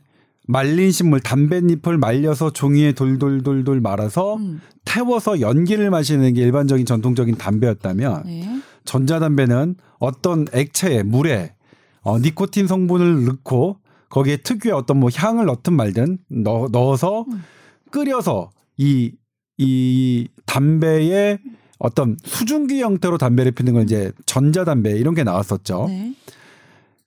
[0.48, 4.60] 말린 식물 담뱃잎을 말려서 종이에 돌돌돌돌 말아서 음.
[4.84, 8.60] 태워서 연기를 마시는 게 일반적인 전통적인 담배였다면 네.
[8.84, 11.54] 전자담배는 어떤 액체에 물에
[12.00, 13.76] 어, 니코틴 성분을 넣고
[14.08, 17.44] 거기에 특유의 어떤 뭐 향을 넣든 말든 넣, 넣어서 음.
[17.92, 19.12] 끓여서 이,
[19.58, 21.38] 이 담배의
[21.78, 25.86] 어떤 수증기 형태로 담배를 피는 건 이제 전자담배 이런 게 나왔었죠.
[25.88, 26.14] 네.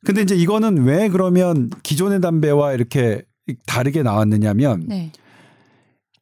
[0.05, 3.23] 근데 이제 이거는 왜 그러면 기존의 담배와 이렇게
[3.65, 5.11] 다르게 나왔느냐면 네.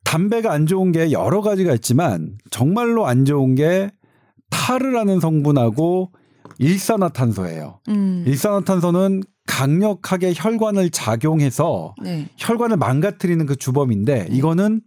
[0.03, 3.91] 담배가 안 좋은 게 여러 가지가 있지만 정말로 안 좋은 게
[4.49, 6.11] 타르라는 성분하고
[6.59, 7.79] 일산화탄소예요.
[7.89, 8.23] 음.
[8.27, 12.29] 일산화탄소는 강력하게 혈관을 작용해서 네.
[12.37, 14.35] 혈관을 망가뜨리는 그 주범인데 네.
[14.35, 14.81] 이거는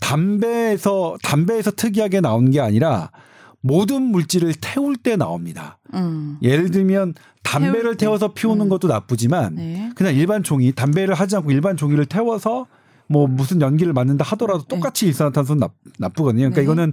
[0.00, 3.10] 담배에서 담배에서 특이하게 나온 게 아니라
[3.62, 5.78] 모든 물질을 태울 때 나옵니다.
[5.94, 6.38] 음.
[6.42, 8.68] 예를 들면 담배를 태워서 피우는 음.
[8.68, 9.90] 것도 나쁘지만 네.
[9.94, 12.66] 그냥 일반 종이 담배를 하지 않고 일반 종이를 태워서
[13.06, 14.68] 뭐 무슨 연기를 맡는다 하더라도 네.
[14.68, 15.08] 똑같이 네.
[15.08, 15.68] 일산화탄소는 나,
[15.98, 16.50] 나쁘거든요.
[16.50, 16.64] 그러니까 네.
[16.64, 16.92] 이거는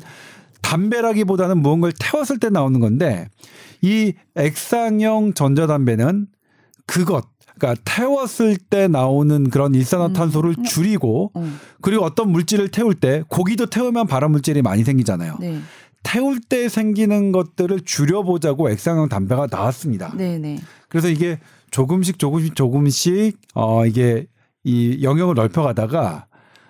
[0.61, 3.29] 담배라기보다는 무언가를 태웠을 때 나오는 건데
[3.81, 6.27] 이 액상형 전자담배는
[6.85, 7.25] 그것
[7.57, 10.63] 그러니까 태웠을 때 나오는 그런 일산화탄소를 음.
[10.63, 11.59] 줄이고 음.
[11.81, 15.37] 그리고 어떤 물질을 태울 때 고기도 태우면 발암 물질이 많이 생기잖아요.
[15.39, 15.59] 네.
[16.03, 20.15] 태울 때 생기는 것들을 줄여보자고 액상형 담배가 나왔습니다.
[20.15, 20.59] 네네.
[20.89, 21.39] 그래서 이게
[21.71, 24.27] 조금씩 조금씩 조금씩 어 이게
[24.63, 26.27] 이 영역을 넓혀가다가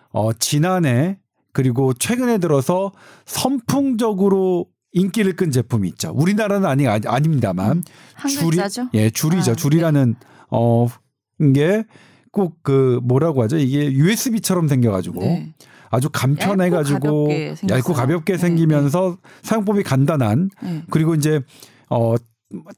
[0.10, 1.20] 어 지난해
[1.54, 2.92] 그리고 최근에 들어서
[3.26, 6.12] 선풍적으로 인기를 끈 제품이 있죠.
[6.16, 8.58] 우리나라는 아니 아닙니다만 음, 줄이
[8.94, 9.52] 예 줄이죠.
[9.52, 10.28] 아, 줄이라는 네.
[10.50, 11.86] 어게
[12.32, 13.58] 꼭 그 뭐라고 하죠?
[13.58, 15.54] 이게 USB처럼 생겨가지고 네.
[15.90, 19.30] 아주 간편해가지고 얇고 가볍게, 얇고 가볍게 네, 생기면서 네.
[19.42, 20.84] 사용법이 간단한 네.
[20.90, 21.42] 그리고 이제
[21.90, 22.16] 어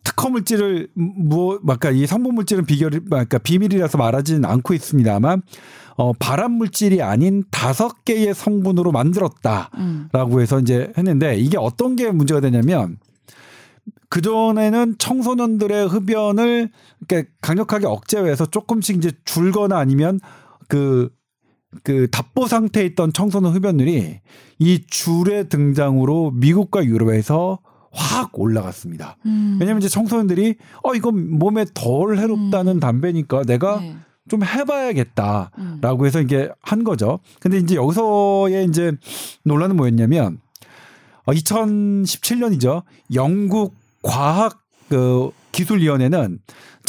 [0.04, 5.41] 특허 물질을 뭐 아까 이 성분 물질은 비결 그러니까 비밀이라서 말하지는 않고 있습니다만
[5.98, 10.39] 어 발암 물질이 아닌 다섯 개의 성분으로 만들었다라고 음.
[10.39, 12.98] 해서 이제 했는데 이게 어떤 게 문제가 되냐면
[14.10, 20.19] 그 전에는 청소년들의 흡연을 이렇게 강력하게 억제해서 조금씩 이제 줄거나 아니면
[20.67, 21.10] 그
[21.84, 24.19] 그 답보 상태에 있던 청소년 흡연율이
[24.60, 27.60] 이 줄의 등장으로 미국과 유럽에서
[27.91, 29.17] 확 올라갔습니다.
[29.25, 29.58] 음.
[29.60, 32.79] 왜냐하면 이제 청소년들이 어 이건 몸에 덜 해롭다는 음.
[32.79, 33.95] 담배니까 내가 네.
[34.29, 36.05] 좀 해봐야겠다라고 음.
[36.05, 37.19] 해서 이게 한 거죠.
[37.39, 38.91] 근데 이제 여기서의 이제
[39.43, 40.39] 논란은 뭐였냐면
[41.25, 42.84] 어, 2017년이죠.
[43.13, 46.39] 영국 과학 그 기술위원회는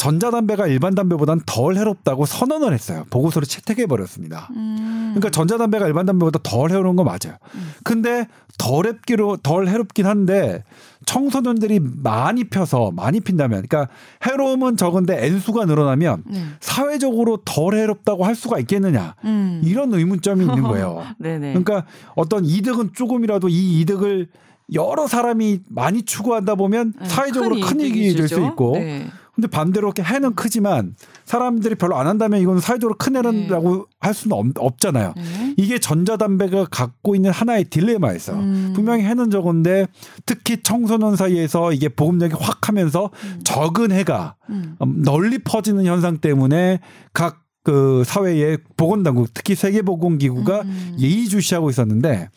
[0.01, 3.05] 전자담배가 일반 담배보다는 덜 해롭다고 선언을 했어요.
[3.11, 4.49] 보고서를 채택해 버렸습니다.
[4.55, 5.11] 음.
[5.13, 7.37] 그러니까 전자담배가 일반 담배보다 덜 해로운 거 맞아요.
[7.53, 7.71] 음.
[7.83, 10.63] 근데 덜 해롭기로 덜 해롭긴 한데
[11.05, 13.93] 청소년들이 많이 펴서 많이 핀다면 그러니까
[14.25, 16.45] 해로움은 적은데 N수가 늘어나면 네.
[16.59, 19.13] 사회적으로 덜 해롭다고 할 수가 있겠느냐.
[19.23, 19.61] 음.
[19.63, 21.03] 이런 의문점이 있는 거예요.
[21.21, 21.85] 그러니까
[22.15, 24.29] 어떤 이득은 조금이라도 이 이득을
[24.73, 29.05] 여러 사람이 많이 추구하다 보면 네, 사회적으로 큰, 큰 이익이 될 수 있고 네.
[29.33, 33.83] 근데 반대로 이렇게 해는 크지만 사람들이 별로 안 한다면 이건 사회적으로 큰 해라고 네.
[33.99, 35.53] 할 수는 없, 잖아요 네.
[35.57, 38.37] 이게 전자담배가 갖고 있는 하나의 딜레마였어요.
[38.37, 38.73] 음.
[38.75, 39.87] 분명히 해는 적은데
[40.25, 43.41] 특히 청소년 사이에서 이게 보급력이 확 하면서 음.
[43.43, 44.75] 적은 해가 음.
[44.81, 46.79] 음 널리 퍼지는 현상 때문에
[47.13, 50.95] 각그 사회의 보건당국 특히 세계보건기구가 음.
[50.99, 52.29] 예의주시하고 있었는데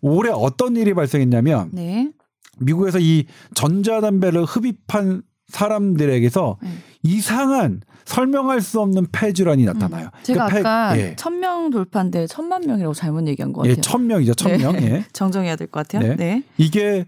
[0.00, 2.10] 올해 어떤 일이 발생했냐면 네.
[2.58, 6.68] 미국에서 이 전자담배를 흡입한 사람들에게서 네.
[7.02, 10.06] 이상한 설명할 수 없는 폐질환이 나타나요.
[10.06, 10.22] 음.
[10.22, 11.14] 제가 그러니까 아까 예.
[11.16, 13.78] 천명 돌파인데 천만 명이라고 잘못 얘기한 것 예, 같아요.
[13.78, 14.72] 예, 천 명이죠, 천 명.
[14.74, 14.82] 네.
[14.90, 15.04] 예.
[15.12, 16.08] 정정해야 될 것 같아요.
[16.10, 16.16] 네.
[16.16, 16.42] 네.
[16.58, 17.06] 이게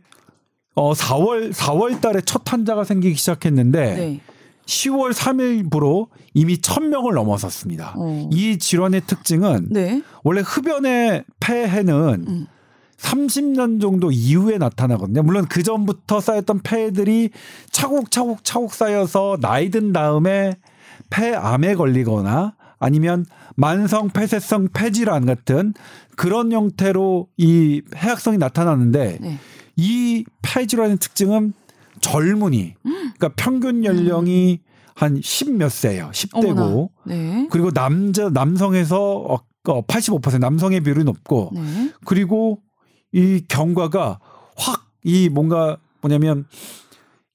[0.76, 4.20] 어 4월 4월 달에 첫 환자가 생기기 시작했는데 네.
[4.66, 7.94] 10월 3일부로 이미 1000명을 넘어섰습니다.
[7.96, 8.28] 어.
[8.32, 10.02] 이 질환의 특징은 네.
[10.22, 12.46] 원래 흡연의 폐해는 음.
[12.98, 15.22] 30년 정도 이후에 나타나거든요.
[15.22, 17.30] 물론 그 전부터 쌓였던 폐들이
[17.70, 20.54] 차곡차곡 차곡 쌓여서 나이 든 다음에
[21.10, 23.24] 폐암에 걸리거나 아니면
[23.56, 25.74] 만성 폐쇄성 폐질환 같은
[26.16, 29.38] 그런 형태로 이 해악성이 나타나는데 네.
[29.76, 31.52] 이 폐질환의 특징은
[32.00, 34.74] 젊은이 그러니까 평균 연령이 음.
[34.94, 36.10] 한10몇 세예요.
[36.12, 36.90] 10대고.
[37.06, 37.48] 네.
[37.50, 41.90] 그리고 남자 남성에서 85% 어, 남성의 비율이 높고 네.
[42.04, 42.60] 그리고
[43.14, 44.18] 이 경과가
[44.56, 46.46] 확 이 뭔가 뭐냐면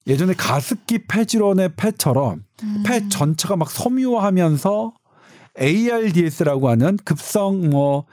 [0.08, 2.82] 예전에 가습기 폐질원의 폐처럼 음.
[2.84, 4.92] 폐 전체가 막 섬유화하면서
[5.60, 8.06] ARDS라고 하는 급성 뭐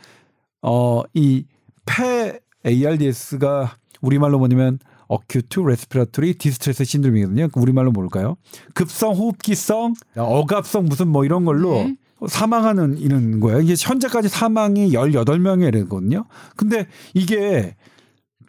[0.61, 1.45] 어 이
[1.85, 7.47] 폐 ARDS가 우리말로 뭐냐면 acute respiratory distress syndrome이거든요.
[7.55, 8.35] 우리말로 뭘까요?
[8.73, 11.95] 급성 호흡기성 억압성 무슨 뭐 이런 걸로 네.
[12.25, 13.61] 사망하는 이런 거예요.
[13.61, 16.25] 이게 현재까지 사망이 18명이거든요.
[16.55, 17.75] 근데 이게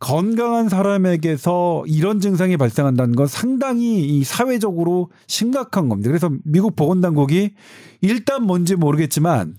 [0.01, 6.09] 건강한 사람에게서 이런 증상이 발생한다는 건 상당히 이 사회적으로 심각한 겁니다.
[6.09, 7.55] 그래서 미국 보건당국이
[8.01, 9.59] 일단 뭔지 모르겠지만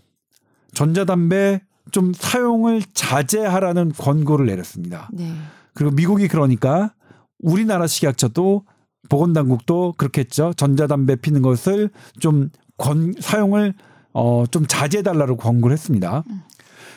[0.73, 5.09] 전자담배 좀 사용을 자제하라는 권고를 내렸습니다.
[5.11, 5.33] 네.
[5.73, 6.93] 그리고 미국이 그러니까
[7.39, 8.63] 우리나라 식약처도
[9.09, 10.53] 보건당국도 그렇겠죠.
[10.55, 13.73] 전자담배 피는 것을 좀 권, 사용을
[14.13, 16.23] 어, 좀 자제해달라고 권고를 했습니다.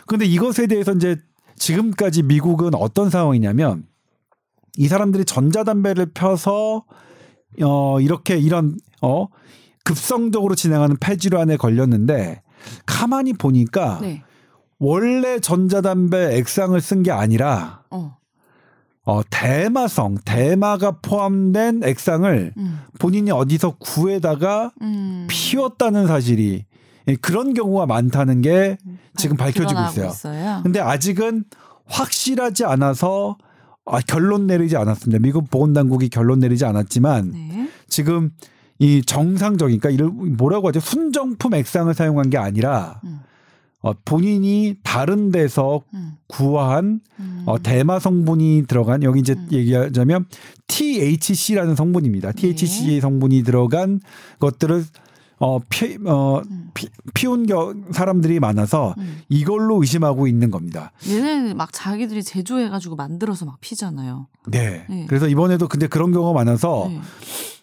[0.07, 1.16] 그런데 이것에 대해서 이제
[1.57, 3.85] 지금까지 미국은 어떤 상황이냐면
[4.77, 6.85] 이 사람들이 전자담배를 펴서
[7.62, 9.29] 어, 이렇게 이런 어,
[9.85, 12.42] 급성적으로 진행하는 폐질환에 걸렸는데
[12.87, 14.22] 가만히 보니까 네.
[14.79, 18.16] 원래 전자담배 액상을 쓴 게 아니라 어.
[19.05, 22.81] 어, 대마성, 대마가 포함된 액상을 음.
[22.98, 25.27] 본인이 어디서 구해다가 음.
[25.29, 26.64] 피웠다는 사실이 예,
[27.21, 30.09] 그런 경우가 많다는 게 음, 지금 밝혀지고 있어요.
[30.09, 30.61] 있어요.
[30.62, 31.45] 근데 아직은
[31.87, 33.37] 확실하지 않아서
[33.85, 35.21] 아, 결론 내리지 않았습니다.
[35.21, 37.69] 미국 보건당국이 결론 내리지 않았지만 네.
[37.88, 38.31] 지금
[38.79, 40.81] 이 정상적인 그러니까 이를 뭐라고 하죠?
[40.81, 43.21] 순정품 액상을 사용한 게 아니라 음.
[43.81, 46.12] 어, 본인이 다른 데서 음.
[46.29, 47.43] 구한 음.
[47.47, 49.49] 어, 대마 성분이 들어간 여기 이제 음.
[49.51, 50.27] 얘기하자면
[50.69, 52.33] THC라는 성분입니다.
[52.33, 53.01] THC 네.
[53.01, 54.01] 성분이 들어간
[54.38, 54.85] 것들을
[55.44, 56.70] 어, 피, 어, 음.
[56.72, 59.22] 피, 피운 겨, 사람들이 많아서 음.
[59.28, 60.92] 이걸로 의심하고 있는 겁니다.
[61.09, 64.28] 얘네 막 자기들이 제조해가지고 만들어서 막 피잖아요.
[64.46, 64.87] 네.
[64.88, 65.07] 네.
[65.09, 67.00] 그래서 이번에도 근데 그런 경우가 많아서 네.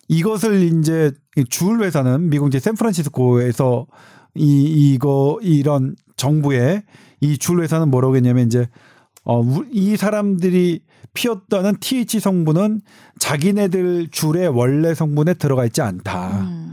[0.09, 1.13] 이것을 이제
[1.47, 3.87] 주울 회사는 미국 이제 샌프란시스코에서
[4.35, 6.83] 이 이거 이런 정부의
[7.21, 8.67] 이 주울 회사는 뭐라고 했냐면 이제
[9.23, 10.81] 어, 이 사람들이
[11.13, 12.81] 피웠다는 TH 성분은
[13.19, 16.41] 자기네들 줄의 원래 성분에 들어가 있지 않다.
[16.41, 16.68] 음.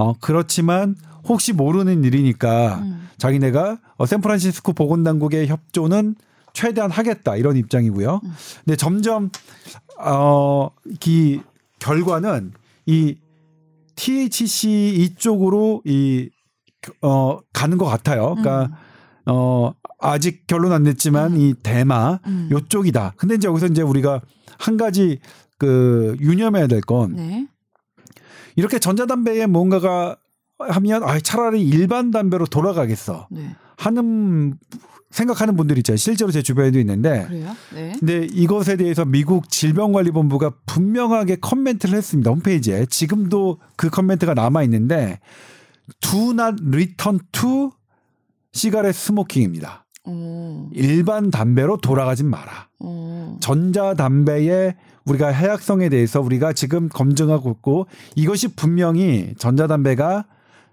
[0.00, 3.08] 어, 그렇지만 혹시 모르는 일이니까 음.
[3.18, 6.14] 자기네가 어, 샌프란시스코 보건당국의 협조는
[6.54, 8.20] 최대한 하겠다 이런 입장이고요.
[8.24, 8.32] 음.
[8.64, 9.30] 근데 점점
[9.98, 10.70] 어,
[11.06, 11.40] 이
[11.80, 12.52] 결과는
[12.86, 13.16] 이
[13.96, 16.30] THC 이쪽으로 이
[17.02, 18.36] 어, 가는 것 같아요.
[18.36, 18.72] 그러니까 음.
[19.26, 21.40] 어, 아직 결론 안 냈지만 음.
[21.40, 22.48] 이 대마 음.
[22.50, 23.14] 요쪽이다.
[23.18, 24.22] 근데 이제 여기서 이제 우리가
[24.58, 25.20] 한 가지
[25.58, 27.46] 그 유념해야 될건 네.
[28.56, 30.16] 이렇게 전자담배에 뭔가가
[30.58, 33.56] 하면 아 차라리 일반 담배로 돌아가겠어 네.
[33.76, 34.58] 하는
[35.10, 35.96] 생각하는 분들이 있죠.
[35.96, 37.26] 실제로 제 주변에도 있는데.
[37.26, 37.56] 그래요?
[37.74, 37.96] 네.
[37.98, 42.30] 근데 이것에 대해서 미국 질병관리본부가 분명하게 코멘트를 했습니다.
[42.30, 42.86] 홈페이지에.
[42.86, 45.18] 지금도 그 코멘트가 남아 있는데
[46.00, 47.72] do not return to
[48.52, 49.79] cigarette smoking입니다.
[50.04, 50.68] 오.
[50.72, 52.68] 일반 담배로 돌아가진 마라.
[52.78, 53.36] 오.
[53.40, 60.24] 전자담배의 우리가 해악성에 대해서 우리가 지금 검증하고 있고 이것이 분명히 전자담배가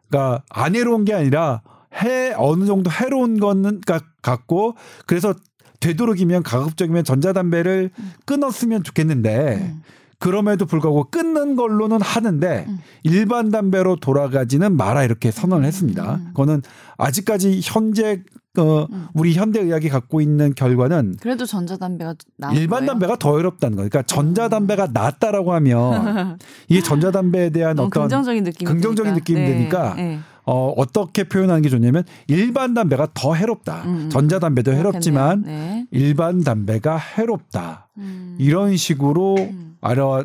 [0.10, 1.62] 그러니까 안 해로운 게 아니라
[2.02, 3.82] 해 어느 정도 해로운 거는
[4.22, 5.34] 같고 그래서
[5.80, 7.92] 되도록이면 가급적이면 전자담배를
[8.26, 9.82] 끊었으면 좋겠는데 음.
[10.20, 12.80] 그럼에도 불구하고 끊는 걸로는 하는데 음.
[13.04, 16.16] 일반 담배로 돌아가지는 마라 이렇게 선언을 했습니다.
[16.16, 16.26] 음.
[16.30, 16.62] 그거는
[16.98, 18.24] 아직까지 현재
[18.58, 19.08] 어, 음.
[19.14, 22.16] 우리 현대 의학이 갖고 있는 결과는 그래도 전자담배가
[22.54, 22.92] 일반 거예요?
[22.92, 23.90] 담배가 더 어렵다는 거예요.
[23.90, 29.46] 그러니까 전자담배가 낫다라고 하면 이게 전자담배에 대한 어떤 긍정적인 느낌 긍정적인 느낌이 네.
[29.54, 30.20] 드니까 네.
[30.50, 33.84] 어, 어떻게 표현하는 게 좋냐면 일반 담배가 더 해롭다.
[33.84, 34.06] 음.
[34.06, 34.10] 음.
[34.10, 35.86] 전자담배도 해롭지만 네.
[35.92, 37.90] 일반 담배가 해롭다.
[37.98, 38.38] 음.
[38.40, 39.76] 이런 식으로 음.
[39.82, 40.24] 알아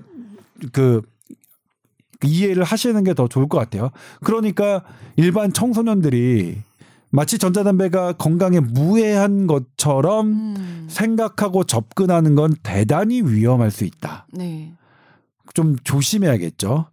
[0.72, 1.02] 그
[2.24, 3.90] 이해를 하시는 게 더 좋을 것 같아요.
[4.22, 4.84] 그러니까
[5.16, 6.62] 일반 청소년들이
[7.10, 10.86] 마치 전자담배가 건강에 무해한 것처럼 음.
[10.88, 14.28] 생각하고 접근하는 건 대단히 위험할 수 있다.
[14.32, 14.72] 네.
[15.52, 16.86] 좀 조심해야겠죠.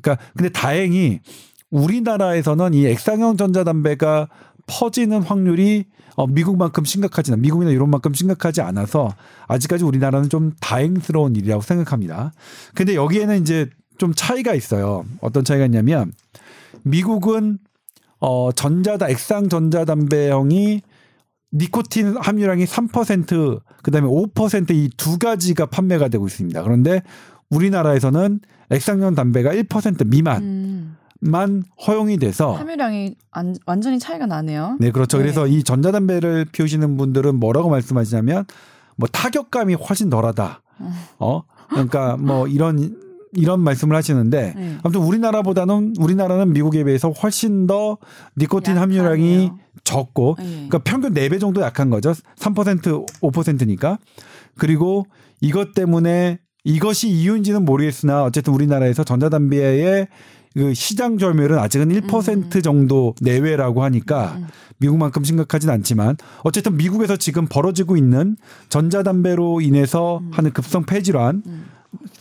[0.00, 1.18] 그러니까 근데 다행히
[1.76, 4.28] 우리나라에서는 이 액상형 전자담배가
[4.66, 5.84] 퍼지는 확률이
[6.16, 9.14] 어, 미국만큼 심각하지 않, 미국이나 유럽만큼 심각하지 않아서
[9.48, 12.32] 아직까지 우리나라는 좀 다행스러운 일이라고 생각합니다.
[12.74, 15.04] 근데 여기에는 이제 좀 차이가 있어요.
[15.20, 16.12] 어떤 차이가 있냐면
[16.82, 17.58] 미국은
[18.18, 20.80] 어 전자다 액상 전자담배형이
[21.52, 26.62] 니코틴 함유량이 3% 그다음에 5%이 두 가지가 판매가 되고 있습니다.
[26.62, 27.02] 그런데
[27.50, 30.96] 우리나라에서는 액상형 담배가 1% 미만 음.
[31.20, 34.76] 만 허용이 돼서 함유량이 안, 완전히 차이가 나네요.
[34.80, 35.16] 네, 그렇죠.
[35.18, 35.24] 네.
[35.24, 38.44] 그래서 이 전자담배를 피우시는 분들은 뭐라고 말씀하시냐면
[38.96, 40.62] 뭐 타격감이 훨씬 덜하다.
[40.80, 40.90] 음.
[41.18, 42.96] 어, 그러니까 뭐 이런
[43.32, 44.78] 이런 말씀을 하시는데 네.
[44.82, 47.98] 아무튼 우리나라보다는 우리나라는 미국에 비해서 훨씬 더
[48.38, 49.02] 니코틴 약하네요.
[49.02, 49.50] 함유량이
[49.84, 50.44] 적고 네.
[50.44, 52.12] 그러니까 평균 4배 정도 약한 거죠.
[52.38, 53.98] 3% 5%니까.
[54.58, 55.06] 그리고
[55.40, 60.08] 이것 때문에 이것이 이유인지는 모르겠으나 어쨌든 우리나라에서 전자담배의
[60.56, 62.62] 그 시장 점유율은 아직은 1% 음.
[62.62, 64.46] 정도 내외라고 하니까 음.
[64.78, 68.36] 미국만큼 심각하진 않지만 어쨌든 미국에서 지금 벌어지고 있는
[68.70, 70.30] 전자담배로 인해서 음.
[70.32, 71.66] 하는 급성 폐질환, 음.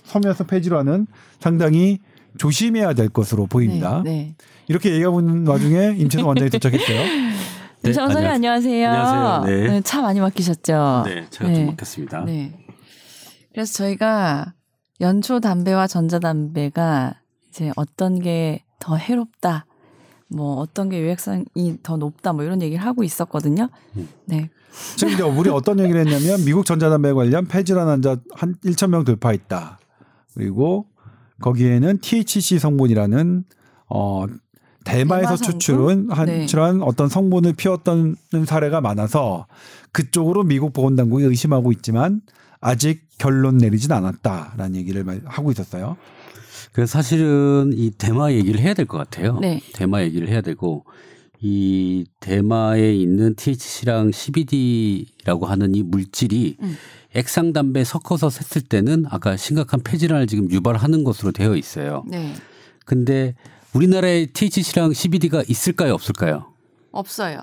[0.04, 1.08] 섬유화성 폐질환은
[1.39, 2.00] 상당히
[2.38, 4.02] 조심해야 될 것으로 보입니다.
[4.04, 4.36] 네, 네.
[4.67, 6.98] 이렇게 얘기하고 있는 와중에 임채성 원장이 도착했어요.
[7.08, 7.32] 네,
[7.86, 8.89] 임채성 선생님 안녕하세요.
[8.89, 9.43] 안녕하세요.
[9.45, 9.67] 네.
[9.69, 9.82] 네.
[9.82, 11.04] 차 많이 막히셨죠?
[11.06, 11.65] 네, 차가 좀 네.
[11.67, 12.26] 막혔습니다.
[12.26, 12.54] 네.
[13.54, 14.54] 그래서 저희가
[15.00, 17.21] 연초 담배와 전자담배가
[17.55, 19.65] 이제 어떤 게 더 해롭다,
[20.27, 21.45] 뭐 어떤 게 유해성이
[21.81, 23.69] 더 높다, 뭐 이런 얘기를 하고 있었거든요.
[23.95, 24.07] 음.
[24.25, 24.49] 네.
[24.95, 29.79] 지금 이제 우리 어떤 얘기를 했냐면 미국 전자담배 관련 폐질환 환자 한 1천 명 돌파했다.
[30.33, 30.87] 그리고
[31.41, 33.43] 거기에는 THC 성분이라는
[33.89, 34.25] 어
[34.83, 36.45] 대마에서 추출은 한 네.
[36.81, 39.47] 어떤 성분을 피웠던 사례가 많아서
[39.91, 42.21] 그쪽으로 미국 보건당국이 의심하고 있지만
[42.61, 45.97] 아직 결론 내리진 않았다라는 얘기를 하고 있었어요.
[46.75, 49.39] 그래서 사실은 이 대마 얘기를 해야 될 것 같아요.
[49.39, 49.61] 네.
[49.73, 50.83] 대마 얘기를 해야 되고
[51.39, 56.75] 이 대마에 있는 THC랑 CBD라고 하는 이 물질이 음.
[57.13, 62.03] 액상 담배 섞어서 샜을 때는 아까 심각한 폐질환을 지금 유발하는 것으로 되어 있어요.
[62.09, 62.33] 네.
[62.85, 63.35] 근데
[63.73, 66.47] 우리나라에 THC랑 CBD가 있을까요, 없을까요?
[66.91, 67.39] 없어요.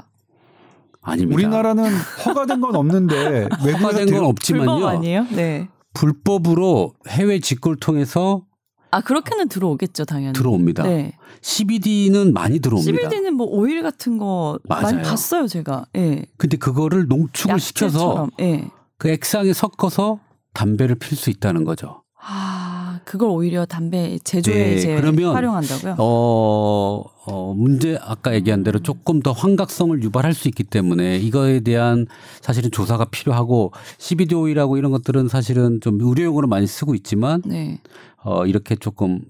[1.01, 1.35] 아닙니다.
[1.37, 1.90] 우리나라는
[2.27, 4.73] 허가된 건 없는데 허가된 건 없지만요.
[4.75, 5.27] 불법 아니에요?
[5.31, 5.68] 네.
[5.95, 8.45] 불법으로 해외 직구를 통해서
[8.93, 10.83] 아 그렇게는 들어오겠죠 당연히 들어옵니다.
[10.85, 11.15] 네.
[11.41, 12.93] CBD는 많이 들어옵니다.
[12.93, 14.83] CBD는 뭐 오일 같은 거 맞아요.
[14.83, 15.87] 많이 봤어요 제가.
[15.97, 16.01] 예.
[16.01, 16.27] 네.
[16.37, 17.91] 근데 그거를 농축을 약재처럼.
[17.91, 18.71] 시켜서 네.
[18.99, 20.21] 그 액상에 섞어서
[20.53, 22.03] 담배를 필 수 있다는 거죠.
[22.25, 25.97] 아 그걸 오히려 담배 제조에 네, 이제 그러면 활용한다고요?
[25.99, 32.07] 어, 어 문제 아까 얘기한 대로 조금 더 환각성을 유발할 수 있기 때문에 이거에 대한
[32.41, 37.81] 사실은 조사가 필요하고 CBD 오일하고 이런 것들은 사실은 좀 의료용으로 많이 쓰고 있지만 네.
[38.25, 39.21] 어, 이렇게 조금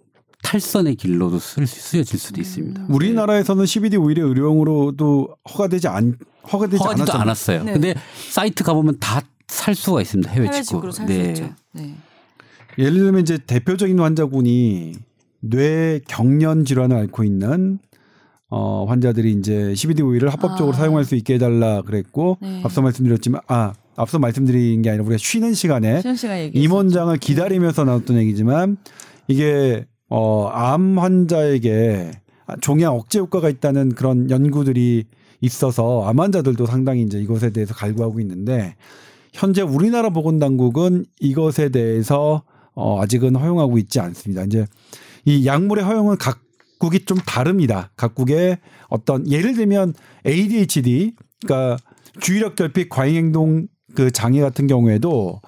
[0.43, 2.87] 탈선의 길로도 쓸, 쓰여질 수도 있습니다.
[2.89, 6.19] 우리나라에서는 CBD 오일의 의료용으로도 허가되지 않
[6.53, 7.63] 허가되지 허가되지 않았어요.
[7.65, 7.73] 네.
[7.75, 7.95] 근데
[8.31, 10.31] 사이트 가보면 다 살 수가 있습니다.
[10.31, 10.91] 해외 직구.
[11.07, 11.35] 네.
[11.73, 11.95] 네.
[12.79, 14.95] 예를 들면 이제 대표적인 환자군이
[15.41, 17.79] 뇌 경련 질환을 앓고 있는
[18.49, 20.79] 어, 환자들이 이제 CBD 오일을 합법적으로 아.
[20.79, 22.63] 사용할 수 있게 해달라 그랬고 네.
[22.65, 28.77] 앞서 말씀드렸지만 아 앞서 말씀드린 게 아니라 우리가 쉬는 시간에 쉬는 임원장을 기다리면서 나왔던 얘기지만
[29.29, 32.13] 이게 어, 암 환자에게
[32.61, 35.05] 종양 억제 효과가 있다는 그런 연구들이
[35.41, 38.77] 있어서 암 환자들도 상당히 이제 이것에 대해서 갈구하고 있는데
[39.33, 42.43] 현재 우리나라 보건당국은 이것에 대해서
[42.75, 44.45] 어, 아직은 허용하고 있지 않습니다.
[44.45, 44.67] 이제
[45.25, 47.91] 이 약물의 허용은 각국이 좀 다릅니다.
[47.97, 49.95] 각국의 어떤 예를 들면
[50.27, 51.77] ADHD, 그러니까
[52.21, 55.41] 주의력 결핍 과잉 행동 그 장애 같은 경우에도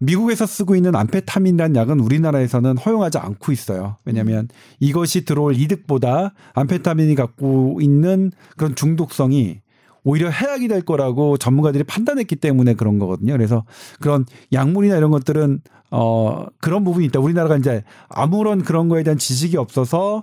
[0.00, 3.96] 미국에서 쓰고 있는 암페타민이라는 약은 우리나라에서는 허용하지 않고 있어요.
[4.04, 4.48] 왜냐하면 음.
[4.80, 9.60] 이것이 들어올 이득보다 암페타민이 갖고 있는 그런 중독성이
[10.04, 13.32] 오히려 해악이 될 거라고 전문가들이 판단했기 때문에 그런 거거든요.
[13.32, 13.64] 그래서
[14.00, 17.18] 그런 약물이나 이런 것들은 어 그런 부분이 있다.
[17.20, 20.22] 우리나라가 이제 아무런 그런 거에 대한 지식이 없어서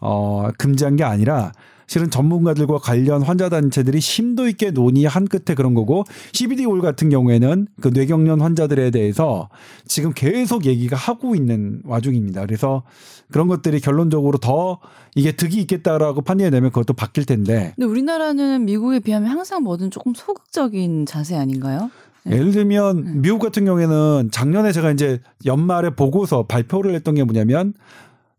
[0.00, 1.52] 어 금지한 게 아니라
[1.92, 7.66] 실은 전문가들과 관련 환자 단체들이 심도 있게 논의한 끝에 그런 거고 CBD 올 같은 경우에는
[7.82, 9.50] 그 뇌경련 환자들에 대해서
[9.84, 12.46] 지금 계속 얘기가 하고 있는 와중입니다.
[12.46, 12.82] 그래서
[13.30, 14.78] 그런 것들이 결론적으로 더
[15.14, 17.74] 이게 득이 있겠다라고 판단이 되면 그것도 바뀔 텐데.
[17.76, 21.90] 근데 우리나라는 미국에 비하면 항상 뭐든 조금 소극적인 자세 아닌가요?
[22.24, 22.38] 네.
[22.38, 23.12] 예를 들면 네.
[23.16, 27.74] 미국 같은 경우에는 작년에 제가 이제 연말에 보고서 발표를 했던 게 뭐냐면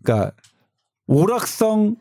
[0.01, 0.32] 그러니까
[1.06, 1.97] 오락성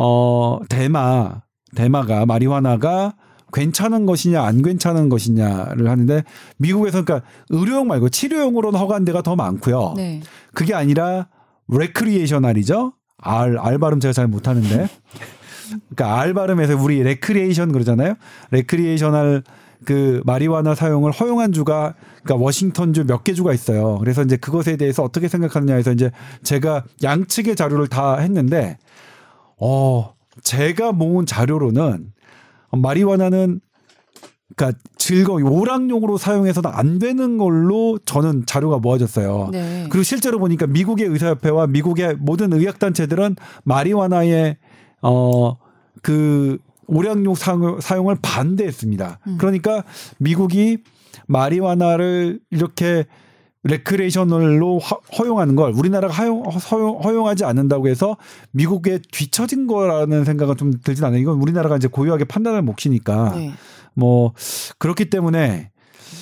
[0.00, 1.42] 어, 대마
[1.74, 3.14] 대마가 마리화나가
[3.52, 6.22] 괜찮은 것이냐 안 괜찮은 것이냐를 하는데
[6.58, 9.94] 미국에서 그러니까 의료용 말고 치료용으로는 허가한 데가 더 많고요.
[9.96, 10.20] 네.
[10.54, 11.28] 그게 아니라
[11.68, 12.92] recreational이죠.
[13.20, 14.88] R, R 발음 제가 잘 못하는데.
[15.94, 18.14] 그러니까 R 발음에서 우리 레크리에이션 그러잖아요.
[18.50, 19.42] recreational
[19.84, 23.98] 그 마리화나 사용을 허용한 주가 그러니까 워싱턴주 몇 개 주가 있어요.
[23.98, 26.10] 그래서 이제 그것에 대해서 어떻게 생각하느냐 해서 이제
[26.42, 28.78] 제가 양측의 자료를 다 했는데
[29.60, 32.12] 어 제가 모은 자료로는
[32.72, 33.60] 마리화나는
[34.56, 39.48] 그러니까 즐거운 오락용으로 사용해서는 안 되는 걸로 저는 자료가 모아졌어요.
[39.52, 39.86] 네.
[39.90, 44.56] 그리고 실제로 보니까 미국의 의사협회와 미국의 모든 의학단체들은 마리화나의
[45.00, 47.34] 어그 오락용
[47.80, 49.20] 사용을 반대했습니다.
[49.26, 49.38] 음.
[49.38, 49.84] 그러니까
[50.18, 50.78] 미국이
[51.26, 53.04] 마리화나를 이렇게
[53.64, 54.78] 레크레이셔널로
[55.18, 56.44] 허용하는 걸 우리나라가 허용,
[57.02, 58.16] 허용 하지 않는다고 해서
[58.52, 61.20] 미국에 뒤처진 거라는 생각은 좀 들진 않아요.
[61.20, 63.52] 이건 우리나라가 이제 고유하게 판단할 몫이니까 네.
[63.94, 64.32] 뭐
[64.78, 65.70] 그렇기 때문에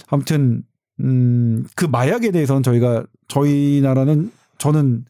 [0.09, 0.63] 아무튼
[0.99, 5.05] 음그 마약에 대해서는 저희가 저희 나라는 저는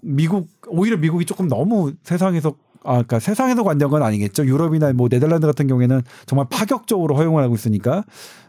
[0.00, 4.46] 미국 오히려 미국이 조금 너무 세상에서 아, 그러니까 세상에서 관대한 건 아니겠죠.
[4.46, 8.04] 유럽이나 뭐 네덜란드 같은 경우에는 정말 파격적으로 허용을 하고 있으니까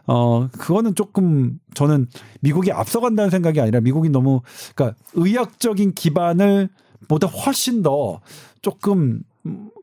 [0.06, 2.06] 어 그거는 조금 저는
[2.40, 4.40] 미국이 앞서간다는 생각이 아니라 미국이 너무
[4.74, 6.70] 그러니까 의학적인 기반을
[7.08, 8.20] 보다 훨씬 더
[8.62, 9.22] 조금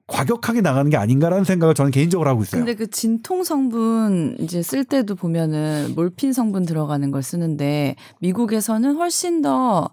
[0.08, 2.66] 과격하게 나가는 게 아닌가라는 생각을 저는 개인적으로 하고 있어요.
[2.66, 9.41] 근데 그 진통 성분 이제 쓸 때도 보면은 몰핀 성분 들어가는 걸 쓰는데 미국에서는 훨씬
[9.41, 9.89] 더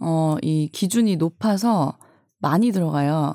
[0.00, 1.96] 어, 이 기준이 높아서
[2.38, 3.34] 많이 들어가요.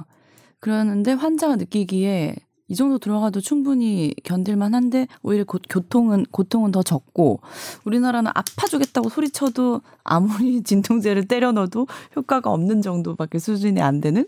[0.65, 2.37] 그러는데 환자가 느끼기에
[2.69, 7.41] 이 정도 들어가도 충분히 견딜만 한데 오히려 고, 교통은 고통은 더 적고
[7.83, 11.85] 우리나라는 아파 주겠다고 소리쳐도 아무리 진통제를 때려 넣어도
[12.15, 14.25] 효과가 없는 정도밖에 수준이 안 되는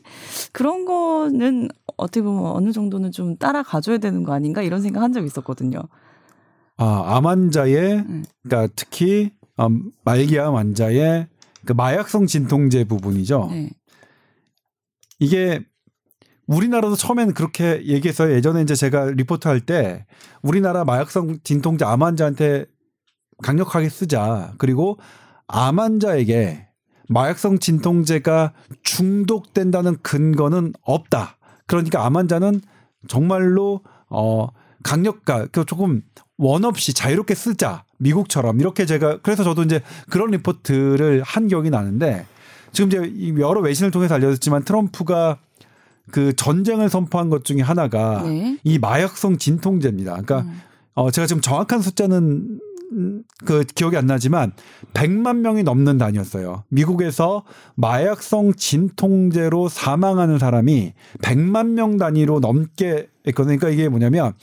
[0.52, 5.14] 그런 거는 어떻게 보면 어느 정도는 좀 따라가 줘야 되는 거 아닌가 이런 생각 한
[5.14, 5.80] 적이 있었거든요.
[6.78, 8.24] 아, 암 환자의 음.
[8.44, 11.26] 그러니까 특히 음, 말기암 환자의
[11.66, 13.48] 그 마약성 진통제 부분이죠.
[13.50, 13.72] 네.
[15.18, 15.66] 이게
[16.48, 20.06] 우리나라도 처음에는 그렇게 얘기해서 예전에 이제 제가 리포트 할 때
[20.42, 22.66] 우리나라 마약성 진통제 암 환자한테
[23.44, 24.54] 강력하게 쓰자.
[24.58, 24.98] 그리고
[25.48, 26.68] 암 환자에게
[27.10, 31.38] 마약성 진통제가 중독된다는 근거는 없다.
[31.68, 32.62] 그러니까 암 환자는
[33.08, 34.48] 정말로 어
[34.84, 36.02] 강력가 그 조금
[36.38, 37.84] 원 없이 자유롭게 쓰자.
[38.00, 42.26] 미국처럼 이렇게 제가 그래서 저도 이제 그런 리포트를 한 기억이 나는데
[42.72, 45.40] 지금 이제 여러 외신을 통해서 알려졌지만 트럼프가
[46.12, 48.58] 그 전쟁을 선포한 것 중에 하나가 네.
[48.64, 50.12] 이 마약성 진통제입니다.
[50.12, 50.62] 그러니까 음.
[50.94, 52.60] 어 제가 지금 정확한 숫자는
[53.46, 54.54] 그 기억이 안 나지만
[54.94, 56.64] 100만 명이 넘는 단위였어요.
[56.70, 57.44] 미국에서
[57.76, 63.58] 마약성 진통제로 사망하는 사람이 100만 명 단위로 넘게 했거든요.
[63.58, 64.34] 그러니까 이게 뭐냐면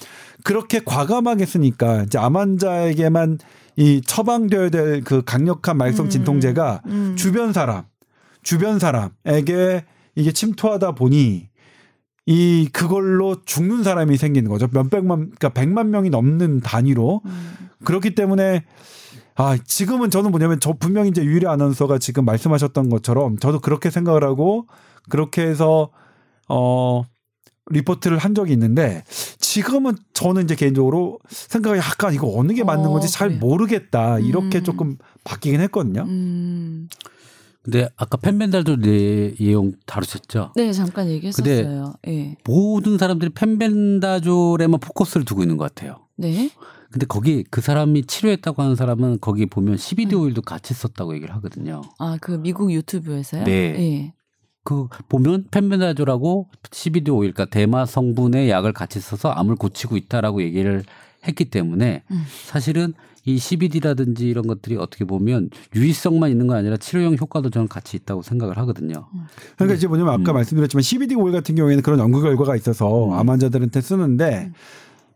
[0.45, 3.39] 그렇게 과감하게 쓰니까 이제 암 환자에게만
[3.77, 6.11] 이 처방되어야 될 그 강력한 마약성 음.
[6.11, 7.15] 진통제가 음.
[7.17, 7.85] 주변 사람,
[8.43, 9.85] 주변 사람에게
[10.15, 11.49] 이게 침투하다 보니
[12.27, 14.69] 이 그걸로 죽는 사람이 생기는 거죠.
[14.73, 17.23] 몇백만 그러니까 백만 명이 넘는 단위로.
[17.25, 17.55] 음.
[17.85, 18.65] 그렇기 때문에
[19.37, 24.25] 아, 지금은 저는 뭐냐면 저 분명히 이제 유일의 아나운서가 지금 말씀하셨던 것처럼 저도 그렇게 생각을
[24.25, 24.67] 하고
[25.11, 25.91] 그렇게 해서
[26.49, 27.03] 어
[27.71, 29.03] 리포트를 한 적이 있는데
[29.39, 33.39] 지금은 저는 이제 개인적으로 생각이 약간 이거 어느 게 맞는 건지 어, 잘 그래.
[33.39, 34.65] 모르겠다 이렇게 음.
[34.65, 36.03] 조금 바뀌긴 했거든요.
[36.03, 36.89] 음.
[37.65, 40.53] 근데 아까 펜벤다조 내용 다루셨죠?
[40.55, 41.95] 네, 잠깐 얘기했었어요.
[42.05, 42.37] 네.
[42.45, 46.07] 모든 사람들이 펜벤다졸에만 포커스를 두고 있는 것 같아요.
[46.17, 46.51] 네.
[46.91, 50.21] 근데 거기 그 사람이 치료했다고 하는 사람은 거기 보면 CBD 음.
[50.21, 51.81] 오일도 같이 썼다고 얘기를 하거든요.
[51.99, 53.45] 아, 그 미국 유튜브에서요?
[53.45, 53.73] 네.
[53.73, 54.15] 네.
[54.63, 60.85] 그 보면 펜벤다졸하고 CBD 오일, 그러니까 대마 성분의 약을 같이 써서 암을 고치고 있다라고 얘기를
[61.27, 62.25] 했기 때문에 음.
[62.45, 62.93] 사실은
[63.27, 68.23] 이 CBD라든지 이런 것들이 어떻게 보면 유의성만 있는 건 아니라 치료용 효과도 저는 같이 있다고
[68.23, 69.07] 생각을 하거든요.
[69.15, 69.27] 음.
[69.57, 70.35] 그러니까 이제 뭐냐면 아까 음.
[70.35, 73.13] 말씀드렸지만 CBD 오일 같은 경우에는 그런 연구 결과가 있어서 음.
[73.15, 74.55] 암 환자들한테 쓰는데 음.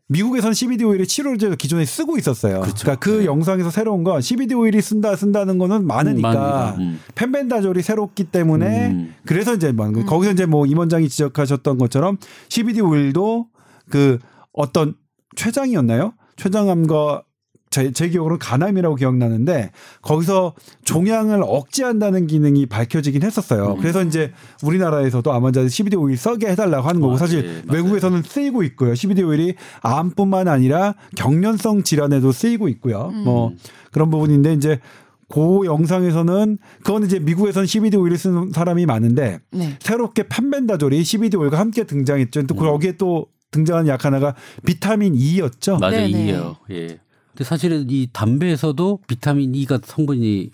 [0.09, 2.61] 미국에서는 CBD 오일을 치료제로 기존에 쓰고 있었어요.
[2.63, 2.83] 그렇죠.
[2.83, 3.25] 그러니까 그 네.
[3.27, 9.15] 영상에서 새로운 건 CBD 오일이 쓴다 쓴다는 거는 많으니까 음, 펜벤다졸이 새롭기 때문에 음.
[9.27, 10.07] 그래서 이제 뭐 음.
[10.07, 12.17] 거기서 이제 뭐 임원장이 지적하셨던 것처럼
[12.49, 13.49] CBD 오일도
[13.91, 14.19] 그
[14.53, 14.95] 어떤
[15.37, 16.15] 췌장이었나요?
[16.37, 17.23] 췌장암과
[17.71, 19.71] 제, 제 기억으로는 간암이라고 기억나는데
[20.03, 20.55] 거기서
[20.85, 23.75] 종양을 억제한다는 기능이 밝혀지긴 했었어요.
[23.75, 23.81] 음.
[23.81, 28.23] 그래서 이제 우리나라에서도 암 환자들 CBD 오일 써게 해달라고 하는 거고 아, 사실 네, 외국에서는
[28.23, 28.95] 쓰이고 있고요.
[28.95, 33.11] CBD 오일이 암뿐만 아니라 경련성 질환에도 쓰이고 있고요.
[33.13, 33.25] 음.
[33.25, 33.53] 뭐
[33.93, 34.81] 그런 부분인데 이제
[35.29, 39.77] 그 영상에서는 그건 이제 미국에서는 CBD 오일을 쓰는 사람이 많은데 네.
[39.81, 42.47] 새롭게 판벤다졸이 CBD 오일과 함께 등장했죠.
[42.47, 42.57] 또 음.
[42.57, 45.79] 거기에 또 등장하는 약 하나가 비타민 E였죠.
[45.79, 46.57] 맞아요, E예요.
[46.71, 46.99] 예.
[47.39, 50.51] 근데 사실은 이 담배에서도 비타민 E가 성분이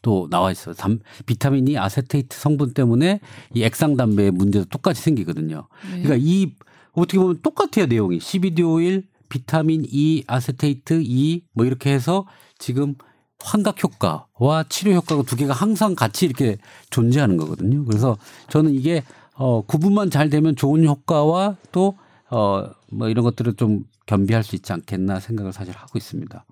[0.00, 0.74] 또 나와 있어요.
[0.74, 3.20] 담, 비타민 E 아세테이트 성분 때문에
[3.52, 5.68] 이 액상 담배의 문제도 똑같이 생기거든요.
[5.82, 6.02] 네.
[6.02, 6.54] 그러니까 이
[6.92, 12.26] 어떻게 보면 똑같아요 내용이 CBD 오일, 비타민 E, 아세테이트 E 뭐 이렇게 해서
[12.58, 12.94] 지금
[13.38, 16.56] 환각 효과와 치료 효과가 두 개가 항상 같이 이렇게
[16.88, 17.84] 존재하는 거거든요.
[17.84, 18.16] 그래서
[18.48, 19.02] 저는 이게
[19.34, 21.96] 어 구분만 잘 되면 좋은 효과와 또
[22.30, 26.44] 어 뭐 이런 것들을 좀 겸비할 수 있지 않겠나 생각을 사실 하고 있습니다.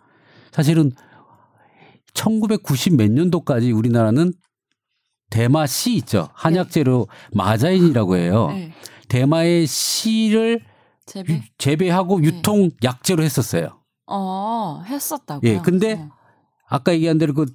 [0.50, 0.92] 사실은
[2.14, 4.32] 1990 몇 년도까지 우리나라는
[5.30, 6.28] 대마 씨 있죠.
[6.34, 7.36] 한약재로 네.
[7.36, 8.48] 마자인이라고 해요.
[8.50, 8.72] 네.
[9.08, 10.60] 대마의 씨를
[11.06, 11.42] 재배?
[11.58, 12.26] 재배하고 네.
[12.26, 13.80] 유통 약재로 했었어요.
[14.06, 15.50] 어, 했었다고요.
[15.50, 15.58] 예.
[15.58, 16.10] 근데 어.
[16.68, 17.46] 아까 얘기한 대로 그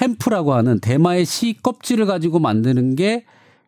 [0.00, 3.24] 햄프라고 하는 대마의 씨 껍질을 가지고 만드는 게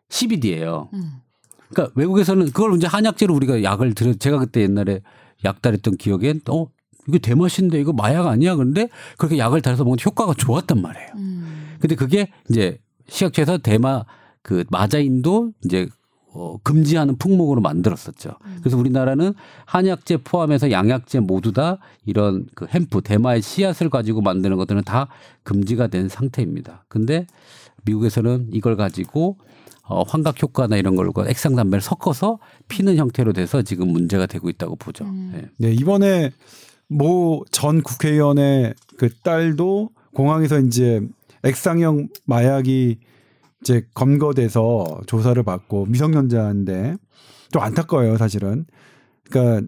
[0.09, 0.89] CBD예요.
[0.93, 1.21] 음.
[1.69, 5.01] 그러니까 외국에서는 그걸 이제 한약재로 우리가 약을 들여 제가 그때 옛날에
[5.45, 6.67] 약달했던 기억엔 어
[7.07, 8.55] 이거 대마신데 이거 마약 아니야?
[8.55, 11.07] 그런데 그렇게 약을 달아서 먹는 효과가 좋았단 말이에요.
[11.15, 11.75] 음.
[11.79, 14.05] 근데 그게 이제 시약처에서 대마
[14.41, 15.87] 그 마자인도 이제
[16.31, 18.31] 어, 금지하는 품목으로 만들었었죠.
[18.45, 18.57] 음.
[18.59, 19.33] 그래서 우리나라는
[19.65, 25.07] 한약재 포함해서 양약재 모두 다 이런 그 햄프, 대마의 씨앗을 가지고 만드는 것들은 다
[25.43, 26.85] 금지가 된 상태입니다.
[26.87, 27.25] 근데
[27.85, 29.37] 미국에서는 이걸 가지고
[29.89, 32.37] 어, 환각 효과나 이런 걸과 액상 담배를 섞어서
[32.67, 35.05] 피는 형태로 돼서 지금 문제가 되고 있다고 보죠.
[35.05, 35.31] 음.
[35.33, 35.49] 네.
[35.57, 36.31] 네, 이번에
[36.87, 41.01] 모전 국회의원의 그 딸도 공항에서 이제
[41.43, 42.99] 액상형 마약이
[43.61, 46.95] 이제 검거돼서 조사를 받고 미성년자인데
[47.51, 48.65] 좀 안타까워요, 사실은.
[49.29, 49.67] 그러니까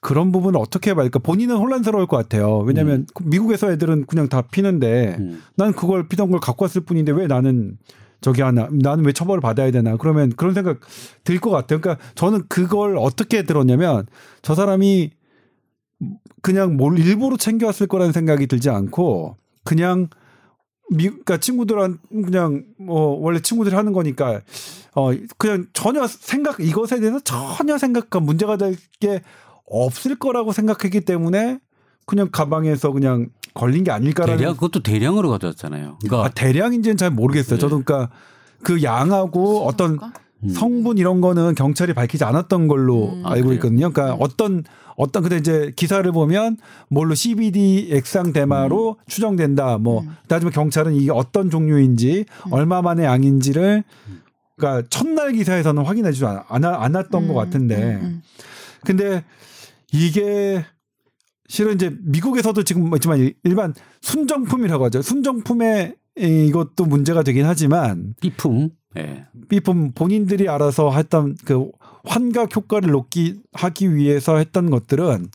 [0.00, 2.58] 그런 부분을 어떻게 말까 본인은 혼란스러울 것 같아요.
[2.58, 3.30] 왜냐하면 음.
[3.30, 5.42] 미국에서 애들은 그냥 다 피는데 음.
[5.56, 7.78] 난 그걸 피던 걸 갖고 왔을 뿐인데 왜 나는
[8.20, 10.80] 저기 하나 나는 왜 처벌을 받아야 되나 그러면 그런 생각
[11.24, 11.80] 들 것 같아요.
[11.80, 14.06] 그러니까 저는 그걸 어떻게 들었냐면
[14.42, 15.10] 저 사람이
[16.42, 20.08] 그냥 뭘 일부러 챙겨왔을 거라는 생각이 들지 않고 그냥
[20.90, 24.40] 미, 그러니까 친구들한 그냥 뭐 원래 친구들이 하는 거니까
[24.94, 29.22] 어 그냥 전혀 생각 이것에 대해서 전혀 생각과 문제가 될 게
[29.72, 31.60] 없을 거라고 생각했기 때문에
[32.04, 35.98] 그냥 가방에서 그냥 걸린 게 아닐까라는 대량 그것도 대량으로 가져왔잖아요.
[36.00, 37.56] 그러니까 아, 대량인지는 잘 모르겠어요.
[37.56, 37.60] 네.
[37.60, 38.10] 저도 그러니까
[38.62, 39.98] 그 양하고 어떤
[40.42, 40.48] 음.
[40.48, 43.26] 성분 이런 거는 경찰이 밝히지 않았던 걸로 음.
[43.26, 43.90] 알고 있거든요.
[43.90, 44.18] 그러니까 음.
[44.20, 44.64] 어떤
[44.96, 49.04] 어떤 근데 이제 기사를 보면 뭘로 CBD 액상 대마로 음.
[49.06, 49.78] 추정된다.
[49.78, 50.16] 뭐 음.
[50.28, 52.52] 나중에 경찰은 이게 어떤 종류인지 음.
[52.52, 53.84] 얼마만의 양인지를
[54.56, 57.98] 그러니까 첫날 기사에서는 확인하지 않았던 것 같은데
[58.84, 59.24] 근데
[59.90, 60.66] 이게
[61.50, 65.02] 실은 이제 미국에서도 지금 뭐 있지만 일반 순정품이라고 하죠.
[65.02, 69.26] 순정품에 이것도 문제가 되긴 하지만 B품, 네.
[69.48, 71.68] B품 본인들이 알아서 했던 그
[72.04, 75.26] 환각 효과를 높기 하기 위해서 했던 것들은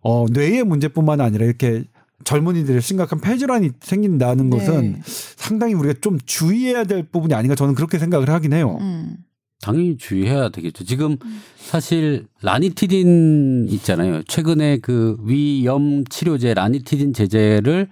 [0.00, 1.84] 어 뇌의 문제뿐만 아니라 이렇게
[2.24, 4.56] 젊은이들의 심각한 폐질환이 생긴다는 네.
[4.56, 8.78] 것은 상당히 우리가 좀 주의해야 될 부분이 아닌가 저는 그렇게 생각을 하긴 해요.
[8.80, 9.18] 음.
[9.60, 10.84] 당연히 주의해야 되겠죠.
[10.84, 11.16] 지금
[11.56, 14.22] 사실 라니티딘 있잖아요.
[14.24, 17.88] 최근에 그 위염 치료제 라니티딘 제제를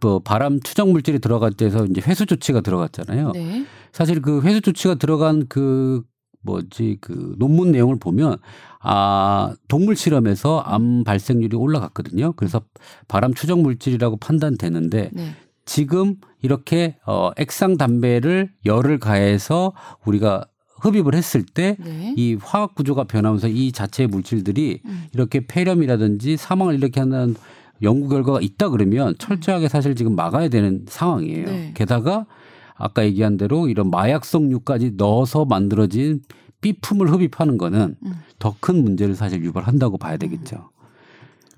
[0.00, 3.32] 뭐 바람 추적 물질이 들어갈 때에서 이제 회수 조치가 들어갔잖아요.
[3.32, 3.66] 네.
[3.92, 6.02] 사실 그 회수 조치가 들어간 그
[6.42, 8.36] 뭐지 그 논문 내용을 보면
[8.80, 12.32] 아 동물 실험에서 암 발생률이 올라갔거든요.
[12.34, 12.60] 그래서
[13.08, 15.34] 바람 추적 물질이라고 판단되는데 네.
[15.64, 19.72] 지금 이렇게 어 액상 담배를 열을 가해서
[20.04, 20.46] 우리가
[20.80, 22.36] 흡입을 했을 때이 네.
[22.40, 25.04] 화학 구조가 변하면서 이 자체의 물질들이 음.
[25.12, 27.34] 이렇게 폐렴이라든지 사망을 일으키게 하는
[27.82, 31.46] 연구 결과가 있다 그러면 철저하게 사실 지금 막아야 되는 상황이에요.
[31.46, 31.72] 네.
[31.74, 32.26] 게다가
[32.74, 36.22] 아까 얘기한 대로 이런 마약성류까지 넣어서 만들어진
[36.60, 38.12] B품을 흡입하는 거는 음.
[38.38, 40.70] 더큰 문제를 사실 유발한다고 봐야 되겠죠.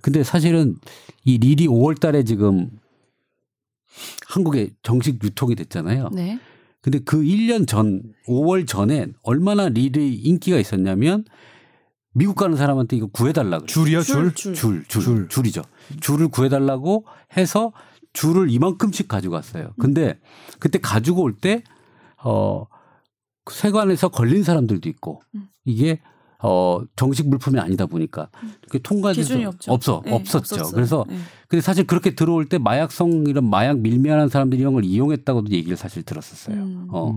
[0.03, 0.77] 근데 사실은
[1.25, 2.71] 이 릴이 5월 달에 지금
[4.29, 6.11] 한국에 정식 유통이 됐잖아요.
[6.13, 6.39] 네.
[6.83, 11.25] 근데 그 1년 전 5월 전에 얼마나 릴이 인기가 있었냐면
[12.13, 14.35] 미국 가는 사람한테 이거 구해달라고 줄이야 줄?
[14.35, 15.29] 줄, 줄, 줄, 줄.
[15.29, 15.63] 줄이죠.
[16.01, 17.05] 줄을 구해달라고
[17.37, 17.73] 해서
[18.13, 19.73] 줄을 이만큼씩 가지고 왔어요.
[19.79, 20.19] 근데
[20.59, 21.63] 그때 가지고 올 때,
[22.23, 22.67] 어,
[23.51, 25.49] 세관에서 걸린 사람들도 있고, 음.
[25.65, 26.01] 이게
[26.43, 28.29] 어 정식 물품이 아니다 보니까
[28.69, 29.35] 그 통과돼서
[29.69, 30.55] 없어 네, 없었죠.
[30.55, 30.75] 없었어요.
[30.75, 31.17] 그래서 네.
[31.49, 36.03] 근데 사실 그렇게 들어올 때 마약성 이런 마약 밀매하는 사람들이 이런 걸 이용했다고도 얘기를 사실
[36.03, 36.57] 들었었어요.
[36.57, 36.87] 음.
[36.91, 37.15] 어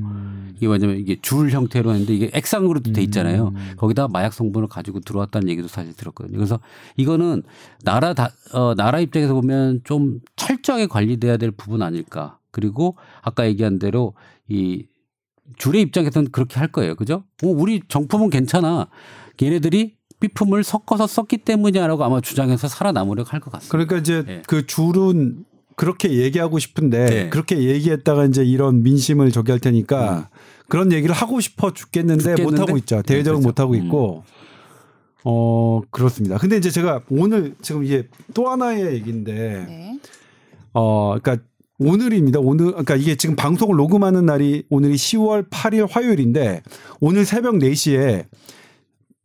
[0.57, 3.53] 이게 뭐냐면 이게 줄 형태로 했는데 이게 액상으로도 돼 있잖아요.
[3.55, 3.73] 음.
[3.77, 6.37] 거기다 마약 성분을 가지고 들어왔다는 얘기도 사실 들었거든요.
[6.37, 6.59] 그래서
[6.97, 7.43] 이거는
[7.83, 12.39] 나라 다 어, 나라 입장에서 보면 좀 철저하게 관리돼야 될 부분 아닐까.
[12.51, 14.13] 그리고 아까 얘기한 대로
[14.47, 14.85] 이
[15.57, 16.95] 줄의 입장에서는 그렇게 할 거예요.
[16.95, 17.23] 그죠?
[17.43, 18.87] 어, 우리 정품은 괜찮아.
[19.41, 23.71] 얘네들이 적비품을 섞어서 썼기 때문이라고 아마 주장해서 살아남으려고 할 것 같습니다.
[23.71, 24.41] 그러니까 이제 네.
[24.47, 25.43] 그 줄은
[25.75, 27.29] 그렇게 얘기하고 싶은데 네.
[27.29, 30.23] 그렇게 얘기했다가 이제 이런 민심을 저기 할 테니까 음.
[30.69, 32.43] 그런 얘기를 하고 싶어 죽겠는데, 죽겠는데?
[32.43, 33.01] 못 하고 있죠.
[33.01, 33.47] 대외적으로 네, 그렇죠.
[33.47, 34.23] 못 하고 있고.
[34.25, 34.43] 음.
[35.25, 36.37] 어 그렇습니다.
[36.37, 39.99] 근데 이제 제가 오늘 지금 이게 또 하나의 얘기인데 네.
[40.73, 41.45] 어 그러니까
[41.79, 42.39] 오늘입니다.
[42.39, 46.61] 오늘 그러니까 이게 지금 방송을 녹음하는 날이 오늘이 10월 8일 화요일인데
[46.99, 48.25] 오늘 새벽 4시에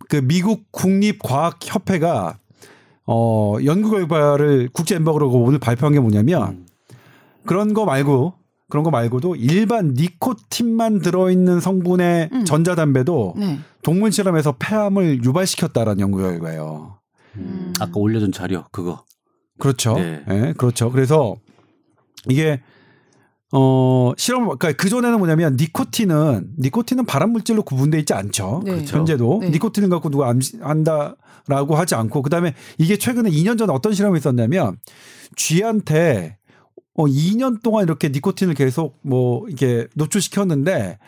[0.09, 2.39] 그 미국 국립과학협회가
[3.07, 6.67] 어 연구 결과를 국제 엠버그로 오늘 발표한 게 뭐냐면
[7.45, 8.35] 그런 거 말고
[8.69, 12.45] 그런 거 말고도 일반 니코틴만 들어있는 성분의 음.
[12.45, 13.59] 전자담배도 네.
[13.83, 16.99] 동물 실험에서 폐암을 유발시켰다라는 연구 결과예요.
[17.37, 17.73] 음.
[17.81, 19.05] 아까 올려준 자료 그거.
[19.59, 19.95] 그렇죠.
[19.95, 20.23] 네.
[20.29, 20.53] 네.
[20.53, 20.91] 그렇죠.
[20.91, 21.37] 그래서
[22.27, 22.61] 이게
[23.51, 28.63] 어 실험 그러니까 그 전에는 뭐냐면 니코틴은 니코틴은 발암 물질로 구분돼 있지 않죠.
[28.65, 28.73] 네.
[28.73, 28.99] 그렇죠.
[28.99, 29.51] 현재도 네.
[29.51, 34.77] 니코틴을 갖고 누가 암시 한다라고 하지 않고 그다음에 이게 최근에 2년 전에 어떤 실험이 있었냐면
[35.37, 36.37] 쥐한테
[36.95, 40.99] 어 2년 동안 이렇게 니코틴을 계속 뭐 이게 노출시켰는데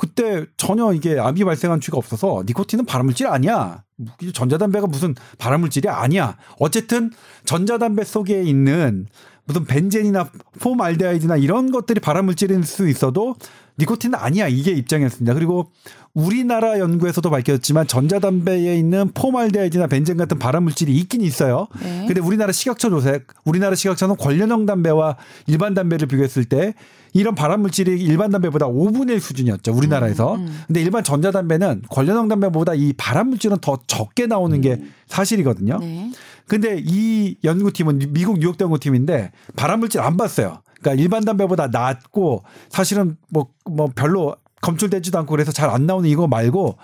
[0.00, 3.84] 그때 전혀 이게 암이 발생한 쥐가 없어서 니코틴은 발암물질 아니야.
[4.32, 6.38] 전자담배가 무슨 발암물질이 아니야.
[6.58, 7.10] 어쨌든
[7.44, 9.08] 전자담배 속에 있는
[9.44, 10.30] 무슨 벤젠이나
[10.60, 13.36] 포말데하이드나 이런 것들이 발암물질일 수 있어도
[13.78, 15.34] 니코틴은 아니야 이게 입장이었습니다.
[15.34, 15.70] 그리고
[16.12, 21.68] 우리나라 연구에서도 밝혀졌지만 전자담배에 있는 포말데하이드나 벤젠 같은 발암물질이 있긴 있어요.
[21.82, 22.04] 네.
[22.06, 25.16] 근데 우리나라 시각처 조색, 우리나라 시각처는 관련형 담배와
[25.46, 26.74] 일반 담배를 비교했을 때
[27.12, 29.72] 이런 발암물질이 일반 담배보다 5분의 1 수준이었죠.
[29.72, 30.34] 우리나라에서.
[30.34, 30.60] 음, 음.
[30.66, 34.60] 근데 일반 전자담배는 관련형 담배보다 이 발암물질은 더 적게 나오는 음.
[34.60, 35.78] 게 사실이거든요.
[35.78, 36.10] 네.
[36.50, 40.62] 근데 이 연구팀은 미국 뉴욕 연구팀인데 발암물질 안 봤어요.
[40.80, 46.26] 그러니까 일반 담배보다 낫고 사실은 뭐뭐 뭐 별로 검출되지도 않고 그래서 잘 안 나오는 이거
[46.26, 46.76] 말고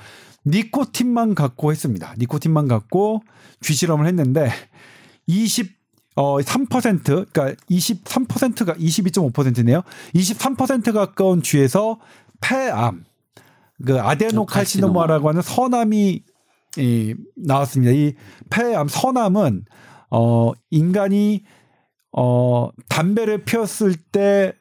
[0.44, 2.14] 니코틴만 갖고 했습니다.
[2.16, 3.24] 니코틴만 갖고
[3.60, 4.52] 쥐 실험을 했는데
[5.26, 5.74] 20
[6.14, 9.82] 어, 3% 그러니까 23%가 22.5%네요.
[10.14, 11.98] 23% 가까운 쥐에서
[12.40, 13.04] 폐암
[13.84, 16.22] 그 아데노칼시노마라고 하는 선암이
[16.78, 17.92] 이 나왔습니다.
[17.92, 18.14] 이
[18.50, 19.64] 폐암 선암은
[20.10, 21.44] 어 인간이
[22.12, 24.54] 어 담배를 피웠을 때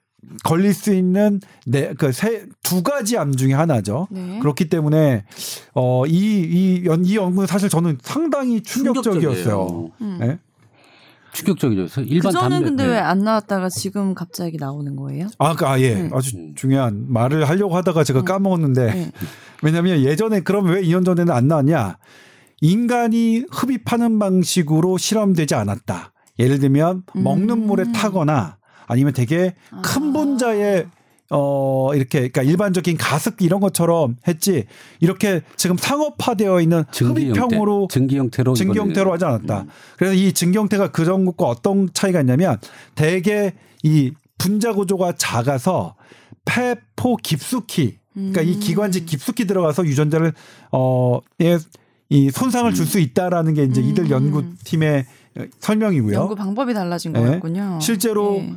[0.43, 4.07] 걸릴 수 있는 네그세두 가지 암 중에 하나죠.
[4.09, 4.39] 네.
[4.39, 5.25] 그렇기 때문에
[5.73, 9.91] 어이이이 이 연구는 사실 저는 상당히 충격적이었어요.
[10.01, 10.17] 음.
[10.19, 10.39] 네?
[11.35, 12.01] 충격적이죠.
[12.01, 12.65] 일반 그전에 담배.
[12.65, 12.89] 근데 네.
[12.93, 15.27] 왜안 나왔다가 지금 갑자기 나오는 거예요?
[15.37, 15.93] 아, 그, 아 예.
[15.95, 16.09] 네.
[16.13, 18.25] 아주 중요한 말을 하려고 하다가 제가 음.
[18.25, 19.11] 까먹었는데 네.
[19.61, 21.97] 왜냐하면 예전에 그럼 왜 2년 전에는 안 나왔냐?
[22.61, 26.13] 인간이 흡입하는 방식으로 실험되지 않았다.
[26.39, 27.91] 예를 들면 먹는 물에 음.
[27.91, 28.57] 타거나
[28.87, 30.13] 아니면 되게 큰 아.
[30.13, 30.87] 분자의
[31.31, 34.65] 어 이렇게 그러니까 일반적인 가습기 이런 것처럼 했지
[34.99, 39.61] 이렇게 지금 상업화되어 있는 흡입형으로 증기 형태로 증기 형태로 하지 않았다.
[39.61, 39.69] 음.
[39.97, 42.59] 그래서 이 증기 형태가 그전 것과 어떤 차이가 있냐면
[42.93, 45.95] 대개 이 분자 구조가 작아서
[46.45, 48.47] 폐포 깊숙이 그러니까 음.
[48.47, 50.33] 이 기관지 깊숙이 들어가서 유전자를
[50.71, 53.87] 어이 손상을 줄 수 있다라는 게 이제 음.
[53.87, 55.05] 이들 연구팀의
[55.59, 56.15] 설명이고요.
[56.15, 57.19] 연구 방법이 달라진 네.
[57.19, 57.79] 거였군요.
[57.81, 58.53] 실제로 네.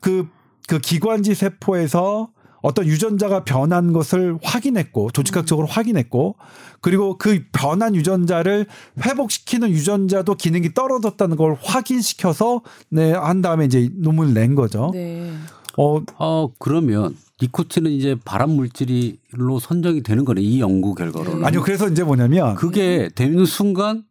[0.00, 0.28] 그
[0.68, 2.28] 그 기관지 세포에서
[2.62, 5.70] 어떤 유전자가 변한 것을 확인했고 조직학적으로 음.
[5.70, 6.36] 확인했고
[6.80, 8.66] 그리고 그 변한 유전자를
[9.04, 14.90] 회복시키는 유전자도 기능이 떨어졌다는 걸 확인시켜서 네 한 다음에 이제 논문을 낸 거죠.
[14.94, 15.30] 네.
[15.76, 21.40] 어, 어 그러면 니코틴은 이제 발암 물질로 선정이 되는 거네 이 연구 결과로는.
[21.40, 21.46] 네.
[21.46, 24.04] 아니요 그래서 이제 뭐냐면 그게 되는 순간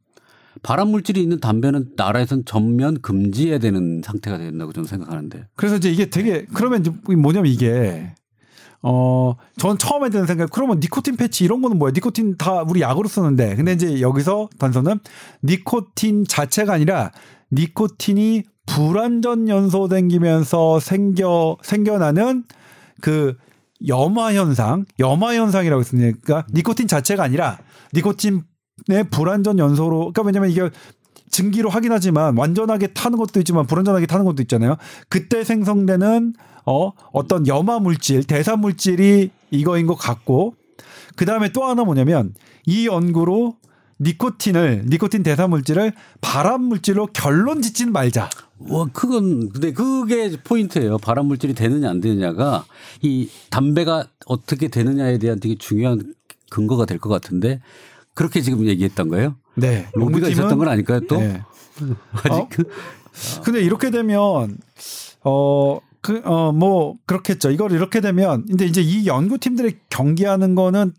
[0.64, 5.48] 발암 물질이 있는 담배는 나라에선 전면 금지해야 되는 상태가 된다고 저는 생각하는데.
[5.56, 8.14] 그래서 이제 이게 되게 그러면 이제 뭐냐면 이게
[8.82, 11.92] 어, 전 처음에 드는 생각, 그러면 니코틴 패치 이런 거는 뭐야?
[11.96, 13.56] 니코틴 다 우리 약으로 쓰는데.
[13.56, 15.00] 근데 이제 여기서 단서는
[15.44, 17.12] 니코틴 자체가 아니라
[17.52, 22.44] 니코틴이 불완전 연소된기면서 생겨, 생겨나는
[23.02, 23.36] 그
[23.88, 26.18] 염화 현상, 염화 현상이라고 했습니다.
[26.22, 27.60] 그러니까 니코틴 자체가 아니라
[27.94, 28.53] 니코틴 네,
[29.10, 30.70] 불완전 연소로 그러니까 왜냐면 이게
[31.30, 34.76] 증기로 확인하지만 완전하게 타는 것도 있지만 불완전하게 타는 것도 있잖아요.
[35.10, 36.34] 그때 생성되는
[36.66, 40.56] 어 어떤 염화 물질, 대사 물질이 이거인 것 같고
[41.16, 42.34] 그 다음에 또 하나 뭐냐면
[42.66, 43.58] 이 연구로
[44.00, 48.30] 니코틴을 니코틴 대사 물질을 발암 물질로 결론 짓지는 말자.
[48.70, 50.98] 와, 그건 근데 그게 포인트예요.
[50.98, 52.66] 발암 물질이 되느냐 안 되느냐가
[53.02, 56.14] 이 담배가 어떻게 되느냐에 대한 되게 중요한
[56.50, 57.60] 근거가 될 것 같은데
[58.14, 59.36] 그렇게 지금 얘기했던 거예요?
[59.56, 59.88] 네.
[59.94, 61.18] 로비가 있었던 건 아닐까요 또?
[61.20, 61.42] 네.
[62.14, 62.32] 아직.
[62.32, 62.48] 어?
[63.44, 64.58] 근데 이렇게 되면
[65.24, 65.80] 어.
[66.06, 67.50] 그, 어, 뭐, 그렇겠죠.
[67.50, 70.92] 이걸 이렇게 되면, 근데 이제 이 연구팀들이 경계하는 거는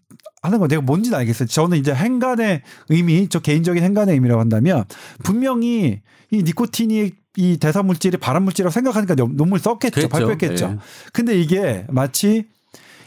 [0.45, 1.49] 하는 건 내가 뭔지는 알겠어요.
[1.49, 4.85] 저는 이제 행간의 의미, 저 개인적인 행간의 의미라고 한다면
[5.23, 6.01] 분명히
[6.31, 10.09] 이 니코틴이 이 대사 물질이 발암 물질이라고 생각하니까 논문 썼겠죠.
[10.09, 10.69] 발표했겠죠.
[10.69, 10.77] 네.
[11.13, 12.47] 근데 이게 마치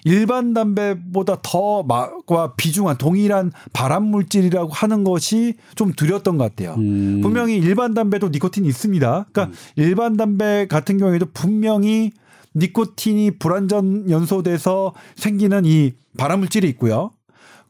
[0.07, 6.75] 일반 담배보다 더와 비중한 동일한 발암 물질이라고 하는 것이 좀 두렸던 것 같아요.
[6.77, 7.19] 음.
[7.21, 9.25] 분명히 일반 담배도 니코틴이 있습니다.
[9.31, 9.53] 그러니까 음.
[9.75, 12.11] 일반 담배 같은 경우에도 분명히
[12.55, 17.11] 니코틴이 불완전 연소돼서 생기는 이 발암 물질이 있고요.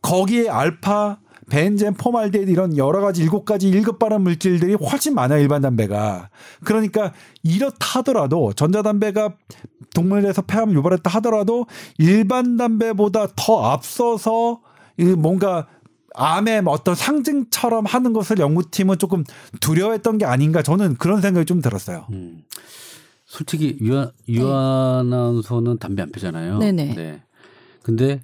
[0.01, 1.17] 거기에 알파
[1.49, 6.29] 벤젠, 포말데이드 이런 여러 가지 일곱 가지 일급 발암 물질들이 훨씬 많아요 일반 담배가.
[6.63, 9.33] 그러니까 이렇다 하더라도 전자담배가
[9.93, 11.65] 동물에서 폐암을 유발했다 하더라도
[11.97, 14.61] 일반 담배보다 더 앞서서
[15.17, 15.67] 뭔가
[16.15, 19.23] 암의 어떤 상징처럼 하는 것을 연구팀은 조금
[19.59, 22.07] 두려워했던 게 아닌가 저는 그런 생각이 좀 들었어요.
[22.11, 22.43] 음.
[23.25, 26.59] 솔직히 유아 유아 나운서는 담배 안 피잖아요.
[26.59, 26.95] 네네.
[26.95, 27.21] 네.
[27.83, 28.21] 근데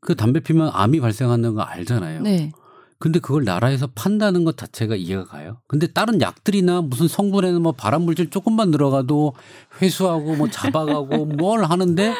[0.00, 2.22] 그 담배 피면 암이 발생하는 거 알잖아요.
[2.22, 2.52] 네.
[3.00, 5.56] 근데 그걸 나라에서 판다는 것 자체가 이해가 가요.
[5.66, 9.32] 근데 다른 약들이나 무슨 성분에는 뭐 발암 물질 조금만 들어가도
[9.80, 12.14] 회수하고 뭐 잡아가고 뭘 하는데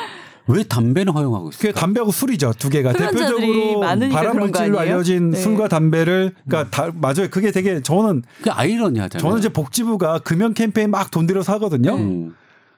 [0.46, 1.60] 왜 담배는 허용하고 있어요?
[1.60, 5.38] 그게 담배하고 술이죠 두 개가 대표적으로 발암 물질로 알려진 네.
[5.38, 6.70] 술과 담배를 그러니까 음.
[6.70, 7.28] 다 맞아요.
[7.30, 9.22] 그게 되게 저는 그 아이러니하잖아요.
[9.22, 11.94] 저는 이제 복지부가 금연 캠페인 막 돈 들여서 하거든요.
[11.96, 12.34] 음.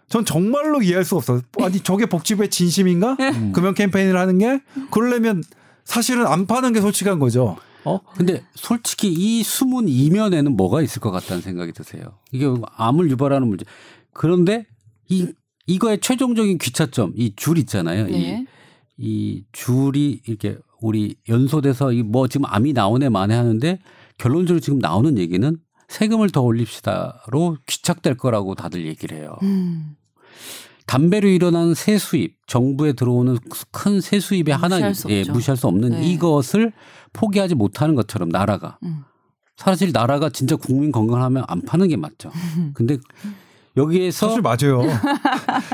[0.09, 1.41] 전 정말로 이해할 수 없어.
[1.61, 3.17] 아니 저게 복지부의 진심인가?
[3.21, 3.53] 음.
[3.53, 5.45] 금연 캠페인을 하는 게 그러려면
[5.85, 7.57] 사실은 안 파는 게 솔직한 거죠.
[7.85, 8.01] 어?
[8.17, 12.19] 근데 솔직히 이 숨은 이면에는 뭐가 있을 것 같다는 생각이 드세요.
[12.31, 13.65] 이게 암을 유발하는 문제.
[14.13, 14.67] 그런데
[15.09, 15.29] 이
[15.67, 18.07] 이거의 최종적인 귀차점 이 줄 있잖아요.
[18.07, 18.45] 네.
[18.99, 23.79] 이, 이 줄이 이렇게 우리 연소돼서 이 뭐 지금 암이 나오네 만에 하는데
[24.19, 25.57] 결론적으로 지금 나오는 얘기는
[25.89, 29.37] 세금을 더 올립시다로 귀착될 거라고 다들 얘기를 해요.
[29.43, 29.95] 음.
[30.87, 33.39] 담배로 일어나는 세수입, 정부에 들어오는
[33.71, 34.79] 큰 세수입의 하나,
[35.09, 36.11] 예, 무시할 수 없는 네.
[36.11, 36.73] 이것을
[37.13, 39.05] 포기하지 못하는 것처럼 나라가 음.
[39.57, 42.31] 사실 나라가 진짜 국민 건강하면 안 파는 게 맞죠.
[42.75, 42.99] 근데
[43.77, 44.83] 여기에서 사실 맞아요.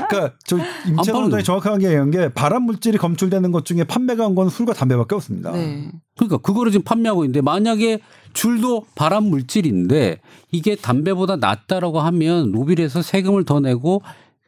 [0.07, 4.49] 그러니까 저 임채원 원장이 정확하게 얘기한 게 발암 물질이 검출되는 것 중에 판매가 한 건
[4.49, 5.51] 술과 담배밖에 없습니다.
[5.51, 5.91] 네.
[6.15, 7.99] 그러니까 그거를 지금 판매하고 있는데 만약에
[8.33, 10.21] 줄도 발암 물질인데
[10.51, 14.01] 이게 담배보다 낫다라고 하면 로비에서 세금을 더 내고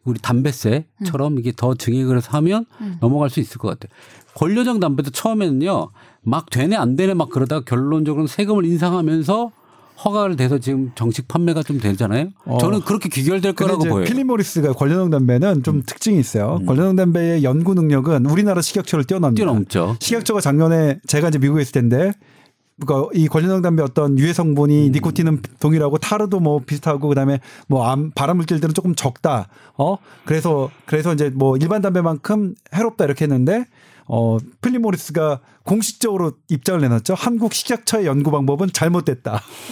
[0.06, 1.40] 우리 담배세처럼 음.
[1.40, 2.98] 이게 더 증액을 해서 하면 음.
[3.02, 3.92] 넘어갈 수 있을 것 같아요.
[4.36, 5.90] 권료적 담배도 처음에는요
[6.24, 9.52] 막 되네 안 되네 막 그러다가 결론적으로는 세금을 인상하면서
[10.04, 12.30] 허가를 돼서 지금 정식 판매가 좀 되잖아요.
[12.46, 12.58] 어.
[12.58, 14.06] 저는 그렇게 귀결될 거라고 보여요.
[14.06, 15.84] 필립 모리스가 권련형 담배는 좀 음.
[15.86, 16.58] 특징이 있어요.
[16.62, 16.66] 음.
[16.66, 19.44] 권련형 담배의 연구 능력은 우리나라 식약처를 뛰어넘니다.
[19.44, 19.98] 뛰어넘죠.
[20.00, 22.14] 식약처가 작년에 제가 이제 미국에 있을 텐데
[22.80, 24.92] 그러니까 이 권련형 담배 어떤 유해 성분이 음.
[24.92, 29.50] 니코틴은 동일하고 타르도 뭐 비슷하고 그다음에 뭐 암, 발암 물질들은 조금 적다.
[29.78, 33.66] 어 그래서 그래서 이제 뭐 일반 담배만큼 해롭다 이렇게 했는데
[34.14, 37.14] 어, 필리모리스가 공식적으로 입장을 내놨죠.
[37.14, 39.42] 한국 식약처의 연구 방법은 잘못됐다.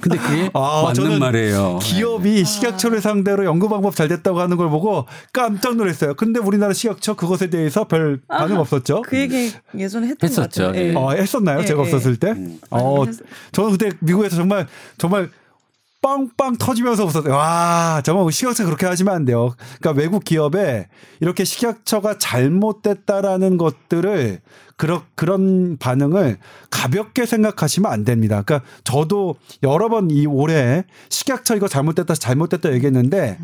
[0.00, 1.80] 근데 그게 아, 맞는 말이에요.
[1.82, 2.44] 기업이 네.
[2.44, 6.14] 식약처를 상대로 연구 방법 잘 됐다고 하는 걸 보고 깜짝 놀랐어요.
[6.14, 9.02] 근데 우리나라 식약처 그것에 대해서 별 반응 없었죠.
[9.02, 10.70] 그 얘기 예전에 했던 했었죠.
[10.76, 10.94] 예.
[10.94, 11.58] 어, 했었나요?
[11.58, 11.86] 예, 제가 예.
[11.86, 12.30] 없었을 때?
[12.30, 12.60] 음.
[12.70, 13.02] 어,
[13.50, 15.30] 저는 그때 미국에서 정말 정말
[16.06, 17.32] 빵빵 터지면서 웃었어요.
[17.34, 19.56] 와, 정말 식약처 그렇게 하시면 안 돼요.
[19.80, 20.86] 그러니까 외국 기업에
[21.18, 24.40] 이렇게 식약처가 잘못됐다라는 것들을
[24.76, 26.38] 그런 그런 반응을
[26.70, 28.42] 가볍게 생각하시면 안 됩니다.
[28.42, 29.34] 그러니까 저도
[29.64, 33.38] 여러 번 이 올해 식약처 이거 잘못됐다 잘못됐다 얘기했는데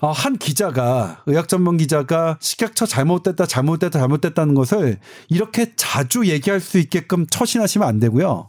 [0.00, 4.98] 어, 한 기자가 의학 전문 기자가 식약처 잘못됐다 잘못됐다 잘못됐다는 것을
[5.28, 8.48] 이렇게 자주 얘기할 수 있게끔 처신하시면 안 되고요.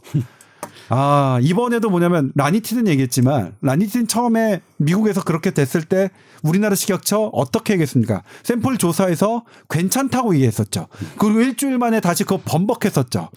[0.88, 6.10] 아, 이번에도 뭐냐면 라니틴은 얘기했지만 라니틴 처음에 미국에서 그렇게 됐을 때
[6.42, 8.22] 우리나라 식약처 어떻게 얘기했습니까?
[8.42, 10.88] 샘플 조사에서 괜찮다고 얘기했었죠.
[11.18, 13.30] 그리고 일주일 만에 다시 그거 번복했었죠.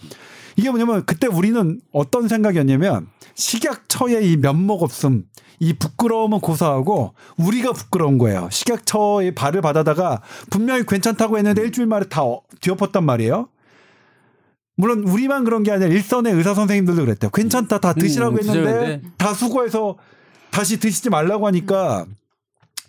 [0.56, 5.24] 이게 뭐냐면 그때 우리는 어떤 생각이었냐면 식약처의 이 면목 없음,
[5.60, 8.48] 이 부끄러움은 고사하고 우리가 부끄러운 거예요.
[8.50, 12.22] 식약처의 발을 받아다가 분명히 괜찮다고 했는데 일주일 만에 다
[12.60, 13.48] 뒤엎었단 말이에요.
[14.76, 17.30] 물론 우리만 그런 게 아니라 일선의 의사 선생님들도 그랬대요.
[17.30, 19.96] 괜찮다 다 드시라고 음, 했는데 다 수고해서
[20.50, 22.06] 다시 드시지 말라고 하니까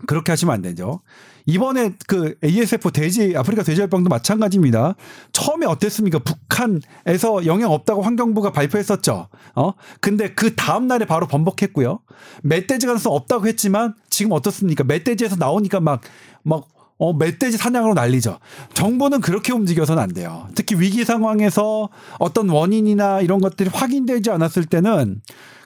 [0.06, 1.00] 그렇게 하시면 안 되죠.
[1.46, 4.96] 이번에 그 ASF 돼지 아프리카 돼지열병도 마찬가지입니다.
[5.32, 6.20] 처음에 어땠습니까?
[6.20, 9.30] 북한에서 영향 없다고 환경부가 발표했었죠.
[9.56, 9.74] 어?
[10.02, 12.00] 근데 그 다음 날에 바로 번복했고요.
[12.44, 14.84] 멧돼지 가능성 없다고 했지만 지금 어떻습니까?
[14.84, 16.68] 멧돼지에서 나오니까 막막
[17.00, 18.40] 어, 멧돼지 사냥으로 난리죠.
[18.74, 20.48] 정부는 그렇게 움직여서는 안 돼요.
[20.56, 21.90] 특히 위기 상황에서
[22.20, 25.22] 어떤 원인이나 이런 것들이 확인되지 않았을 때는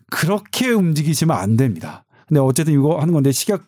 [0.09, 2.03] 그렇게 움직이시면 안 됩니다.
[2.27, 3.63] 근데 어쨌든 이거 하는 건데 식약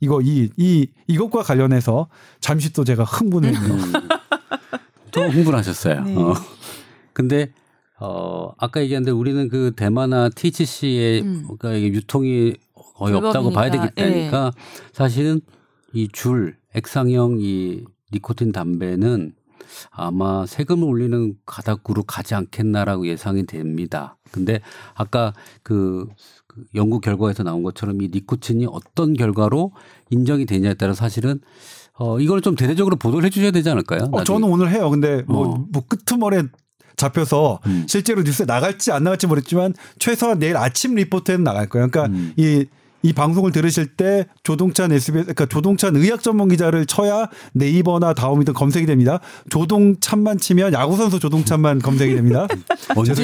[0.00, 2.08] 이거 이 이 이 것과 관련해서
[2.40, 3.72] 잠시 또 제가 흥분했네요.
[3.74, 3.92] 음.
[5.10, 6.00] 더 흥분하셨어요.
[6.04, 6.16] 네.
[6.16, 6.34] 어.
[7.12, 7.52] 근데
[8.00, 11.44] 어 아까 얘기한 대로 우리는 그 대마나 THC의 음.
[11.58, 12.54] 그러니까 이게 유통이
[12.96, 14.62] 거의 없다고 봐야 되기 때니까 네.
[14.92, 15.40] 사실은
[15.94, 19.32] 이 줄 액상형 이 니코틴 담배는
[19.90, 24.16] 아마 세금을 올리는 가닥으로 가지 않겠나라고 예상이 됩니다.
[24.30, 24.60] 근데
[24.94, 26.06] 아까 그,
[26.46, 29.72] 그 연구 결과에서 나온 것처럼 이 니코틴이 어떤 결과로
[30.10, 31.40] 인정이 되냐에 따라 사실은
[31.94, 34.08] 어 이걸 좀 대대적으로 보도를 해주셔야 되지 않을까요?
[34.12, 34.88] 어, 저는 오늘 해요.
[34.88, 35.66] 근데 뭐, 어.
[35.72, 36.44] 뭐 끄트머리에
[36.96, 37.86] 잡혀서 음.
[37.88, 41.88] 실제로 뉴스에 나갈지 안 나갈지 모르겠지만 최소한 내일 아침 리포트에는 나갈 거예요.
[41.88, 42.32] 그러니까 음.
[42.36, 42.66] 이
[43.02, 48.86] 이 방송을 들으실 때 조동찬 SBS 그러니까 조동찬 의학 전문 기자를 쳐야 네이버나 다음이든 검색이
[48.86, 49.20] 됩니다.
[49.50, 52.48] 조동찬만 치면 야구 선수 조동찬만 검색이 됩니다.
[52.96, 53.14] 언제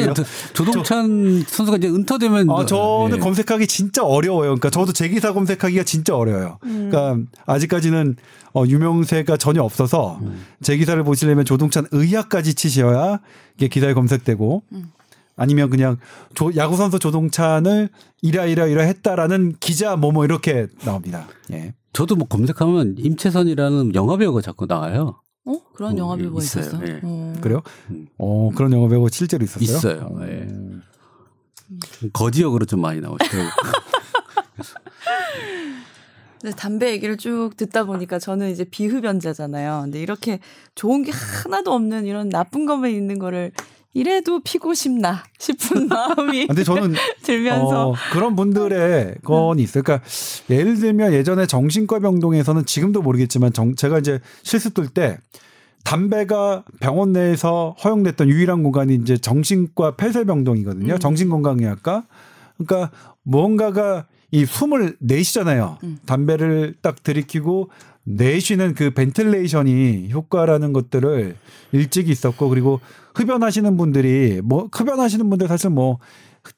[0.54, 3.20] 조동찬 저, 선수가 이제 은퇴되면 아, 저는 예.
[3.20, 4.50] 검색하기 진짜 어려워요.
[4.50, 6.58] 그러니까 저도 제 기사 검색하기가 진짜 어려워요.
[6.64, 6.90] 음.
[6.90, 8.16] 그러니까 아직까지는
[8.54, 10.44] 어, 유명세가 전혀 없어서 음.
[10.62, 13.18] 제 기사를 보시려면 조동찬 의학까지 치셔야
[13.56, 14.92] 이게 기사에 검색되고 음.
[15.36, 15.98] 아니면 그냥
[16.34, 17.88] 조, 야구 선수 조동찬을
[18.22, 21.26] 이라 이라 이라 했다라는 기자 뭐뭐 뭐 이렇게 나옵니다.
[21.52, 21.74] 예.
[21.92, 25.20] 저도 뭐 검색하면 임채선이라는 영화 배우가 자꾸 나와요.
[25.46, 26.64] 어 그런 영화 배우가 있어요.
[26.64, 26.86] 있었어?
[26.86, 27.00] 예.
[27.02, 27.34] 어.
[27.40, 27.62] 그래요?
[27.90, 28.06] 음.
[28.18, 29.76] 어 그런 영화 배우가 실제로 있었어요.
[29.76, 30.08] 있어요.
[30.10, 30.20] 어.
[30.26, 30.48] 예.
[32.12, 33.50] 거지역으로 좀 많이 나오시더라고요.
[36.40, 39.80] 근데 담배 얘기를 쭉 듣다 보니까 저는 이제 비흡연자잖아요.
[39.84, 40.40] 근데 이렇게
[40.74, 43.50] 좋은 게 하나도 없는 이런 나쁜 것만 있는 거를
[43.94, 49.82] 이래도 피고 싶나 싶은 마음이 근데 저는 들면서 어, 그런 분들의 건 있어요.
[49.84, 50.06] 그러니까
[50.50, 55.18] 예를 들면 예전에 정신과 병동에서는 지금도 모르겠지만 정, 제가 이제 실습 들때
[55.84, 60.94] 담배가 병원 내에서 허용됐던 유일한 공간이 이제 정신과 폐쇄병동이거든요.
[60.94, 60.98] 음.
[60.98, 62.04] 정신건강의학과.
[62.56, 62.90] 그러니까
[63.22, 65.78] 무언가가 이 숨을 내쉬잖아요.
[65.84, 65.98] 음.
[66.06, 67.70] 담배를 딱 들이키고
[68.04, 71.36] 내쉬는 그 벤틀레이션이 효과라는 것들을
[71.72, 72.80] 일찍이 있었고 그리고
[73.14, 75.98] 흡연하시는 분들이 뭐 흡연하시는 분들 사실 뭐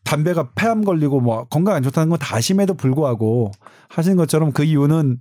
[0.02, 3.52] 담배가 폐암 걸리고 뭐 건강 안 좋다는 건다 아심에도 불구하고
[3.88, 5.18] 하시는 것처럼 그 이유는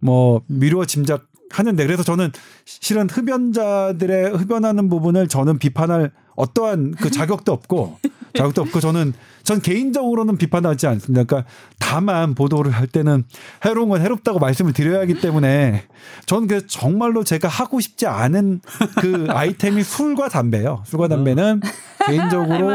[0.00, 2.30] 뭐 미루어 짐작 하는데 그래서 저는
[2.64, 7.98] 실은 흡연자들의 흡연하는 부분을 저는 비판할 어떠한 그 자격도 없고
[8.34, 9.12] 자격도 없고 저는
[9.42, 11.24] 전 개인적으로는 비판하지 않습니다.
[11.24, 13.24] 그러니까 다만 보도를 할 때는
[13.64, 15.84] 해로운 건 해롭다고 말씀을 드려야 하기 때문에
[16.26, 18.60] 저는 그 정말로 제가 하고 싶지 않은
[19.00, 20.82] 그 아이템이 술과 담배예요.
[20.86, 21.60] 술과 담배는
[22.06, 22.68] 개인적으로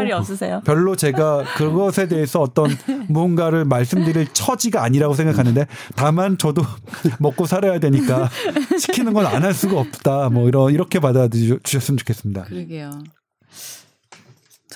[0.65, 2.75] 별로 제가 그것에 대해서 어떤
[3.07, 6.63] 무언가를 말씀드릴 처지가 아니라고 생각하는데 다만 저도
[7.19, 8.29] 먹고 살아야 되니까
[8.79, 10.29] 시키는 건 안 할 수가 없다.
[10.29, 12.43] 뭐 이런 이렇게 받아주셨으면 좋겠습니다.
[12.43, 12.91] 그러게요.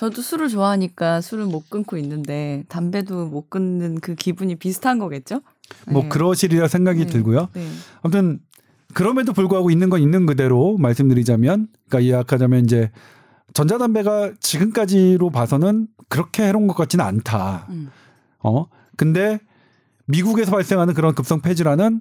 [0.00, 5.42] 저도 술을 좋아하니까 술을 못 끊고 있는데 담배도 못 끊는 그 기분이 비슷한 거겠죠?
[5.88, 6.08] 뭐 네.
[6.08, 7.06] 그러시리라 생각이 네.
[7.06, 7.48] 들고요.
[7.52, 7.68] 네.
[8.00, 8.40] 아무튼
[8.94, 12.90] 그럼에도 불구하고 있는 건 있는 그대로 말씀드리자면 그러니까 이야기하자면 이제
[13.52, 17.66] 전자담배가 지금까지로 봐서는 그렇게 해로운 것 같지는 않다.
[17.68, 17.90] 음.
[18.38, 19.38] 어 근데
[20.06, 22.00] 미국에서 발생하는 그런 급성 폐질환은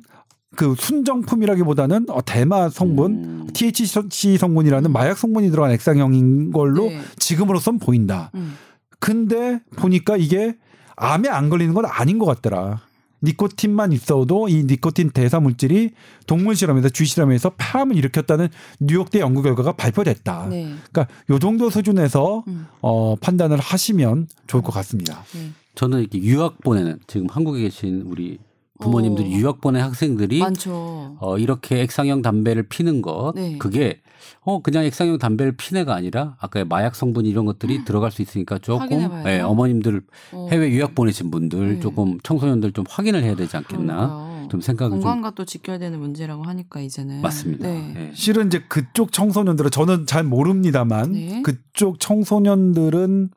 [0.60, 3.47] 그 순정품이라기보다는 어, 대마 성분, 음.
[3.53, 4.91] THC 성분이라는 음.
[4.91, 6.99] 마약 성분이 들어간 액상형인 걸로 네.
[7.16, 8.30] 지금으로선 보인다.
[8.36, 8.57] 음.
[8.99, 10.57] 근데 보니까 이게
[10.97, 12.82] 암에 안 걸리는 건 아닌 것 같더라.
[13.24, 15.91] 니코틴만 있어도 이 니코틴 대사 물질이
[16.28, 18.49] 동물 실험에서 쥐 실험에서 폐암을 일으켰다는
[18.82, 20.47] 뉴욕대 연구 결과가 발표됐다.
[20.49, 20.74] 네.
[20.91, 22.68] 그러니까 요 정도 수준에서 음.
[22.82, 25.24] 어, 판단을 하시면 좋을 것 같습니다.
[25.34, 25.51] 네.
[25.76, 28.39] 저는 이렇게 유학 보내는 지금 한국에 계신 우리
[28.80, 29.28] 부모님들 어.
[29.28, 31.18] 유학 보낸 학생들이 많죠.
[31.20, 33.58] 어 이렇게 액상형 담배를 피는 것 네.
[33.58, 34.02] 그게
[34.42, 39.24] 어 그냥 액상형 담배를 피네가 아니라 아까 마약 성분 이런 것들이 들어갈 수 있으니까 조금
[39.28, 40.02] 예, 어머님들
[40.32, 40.48] 어.
[40.52, 41.80] 해외 유학 보내신 분들 네.
[41.80, 44.48] 조금 청소년들 좀 확인을 해야 되지 않겠나 그러니까요.
[44.50, 47.68] 좀 생각을 건강과 또 지켜야 되는 문제라고 하니까 이제는 맞습니다.
[47.68, 47.92] 네.
[47.94, 48.12] 네.
[48.14, 51.42] 실은 이제 그쪽 청소년들은 저는 잘 모릅니다만 네.
[51.42, 53.30] 그쪽 청소년들은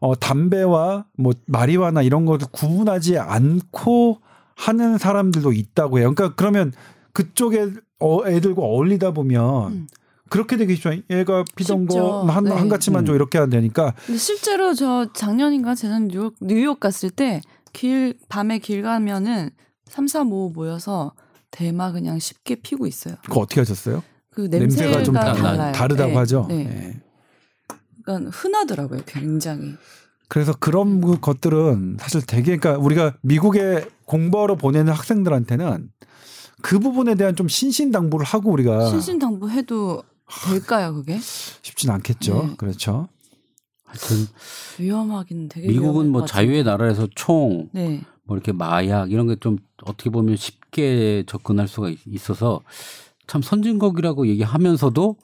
[0.00, 4.18] 어 담배와 뭐 마리화나 이런 것을 구분하지 않고
[4.62, 6.14] 하는 사람들도 있다고 해요.
[6.14, 6.72] 그러니까 그러면
[7.12, 9.86] 그쪽에 어, 애들과 어울리다 보면 음.
[10.30, 10.92] 그렇게 되기 쉽죠.
[11.10, 12.50] 얘가 피던 거 한 네.
[12.52, 13.16] 한 가치만 줘 음.
[13.16, 13.94] 이렇게 하면 되니까.
[14.06, 17.40] 근데 실제로 저 작년인가 재작 뉴욕, 뉴욕 갔을 때
[17.72, 19.50] 길 밤에 길 가면은
[19.86, 21.14] 3, 4, 5 모여서
[21.50, 23.14] 대마 그냥 쉽게 피고 있어요.
[23.24, 24.02] 그거 어떻게 하셨어요?
[24.30, 25.72] 그 냄새가, 냄새가 좀 달라요.
[25.72, 26.16] 다르다고 네.
[26.18, 26.46] 하죠.
[26.48, 26.64] 네.
[26.64, 27.00] 네.
[28.04, 29.74] 그러니까 흔하더라고요, 굉장히.
[30.28, 35.90] 그래서 그런 것들은 사실 되게 그러니까 우리가 미국에 공부하러 보내는 학생들한테는
[36.60, 40.02] 그 부분에 대한 좀 신신당부를 하고 우리가 신신당부해도
[40.50, 41.18] 될까요, 그게?
[41.18, 42.46] 쉽진 않겠죠.
[42.46, 42.54] 네.
[42.56, 43.08] 그렇죠.
[43.84, 44.26] 하여튼
[44.78, 48.02] 위험하긴 되게 미국은 뭐 자유의 나라에서 총, 네.
[48.24, 52.60] 뭐 이렇게 마약 이런 게 좀 어떻게 보면 쉽게 접근할 수가 있어서
[53.26, 55.16] 참 선진국이라고 얘기하면서도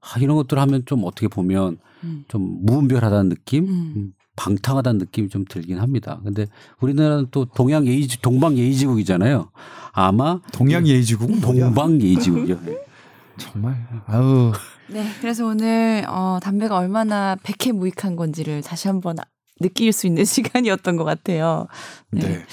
[0.00, 2.24] 아, 이런 것들 하면 좀 어떻게 보면 음.
[2.28, 4.12] 좀 무분별하다는 느낌, 음.
[4.36, 4.56] 음.
[4.56, 6.20] 방탕하다는 느낌이 좀 들긴 합니다.
[6.24, 6.46] 근데
[6.80, 9.50] 우리나라는 또 동양 예의지 동방 예의지국이잖아요.
[9.92, 12.58] 아마 동양 예의지국 동방 예의지국이요.
[13.38, 14.52] 정말 아우.
[14.88, 19.16] 네, 그래서 오늘 어, 담배가 얼마나 백해 무익한 건지를 다시 한번
[19.60, 21.66] 느낄 수 있는 시간이었던 것 같아요.
[22.10, 22.20] 네.
[22.20, 22.44] 네.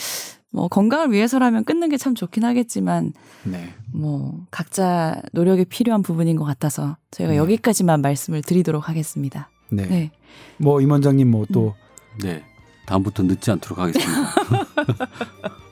[0.51, 3.13] 뭐 건강을 위해서라면 끊는 게 참 좋긴 하겠지만
[3.43, 3.73] 네.
[3.91, 7.37] 뭐 각자 노력이 필요한 부분인 것 같아서 저희가 네.
[7.39, 9.49] 여기까지만 말씀을 드리도록 하겠습니다.
[9.69, 10.11] 네.
[10.57, 10.63] 네.
[10.63, 11.75] 뭐 임원장님 뭐또
[12.13, 12.19] 음.
[12.19, 12.43] 네.
[12.85, 14.33] 다음부터 늦지 않도록 하겠습니다.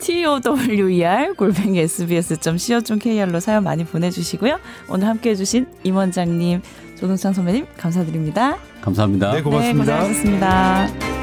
[0.00, 4.58] TOWER 골뱅이 sbs.co.kr로 사연 많이 보내주시고요.
[4.88, 6.62] 오늘 함께해 주신 임원장님,
[6.98, 8.56] 조동찬 선배님 감사드립니다.
[8.80, 9.32] 감사합니다.
[9.32, 10.02] 네, 고맙습니다.
[10.02, 11.19] 네, 고생하셨습니다.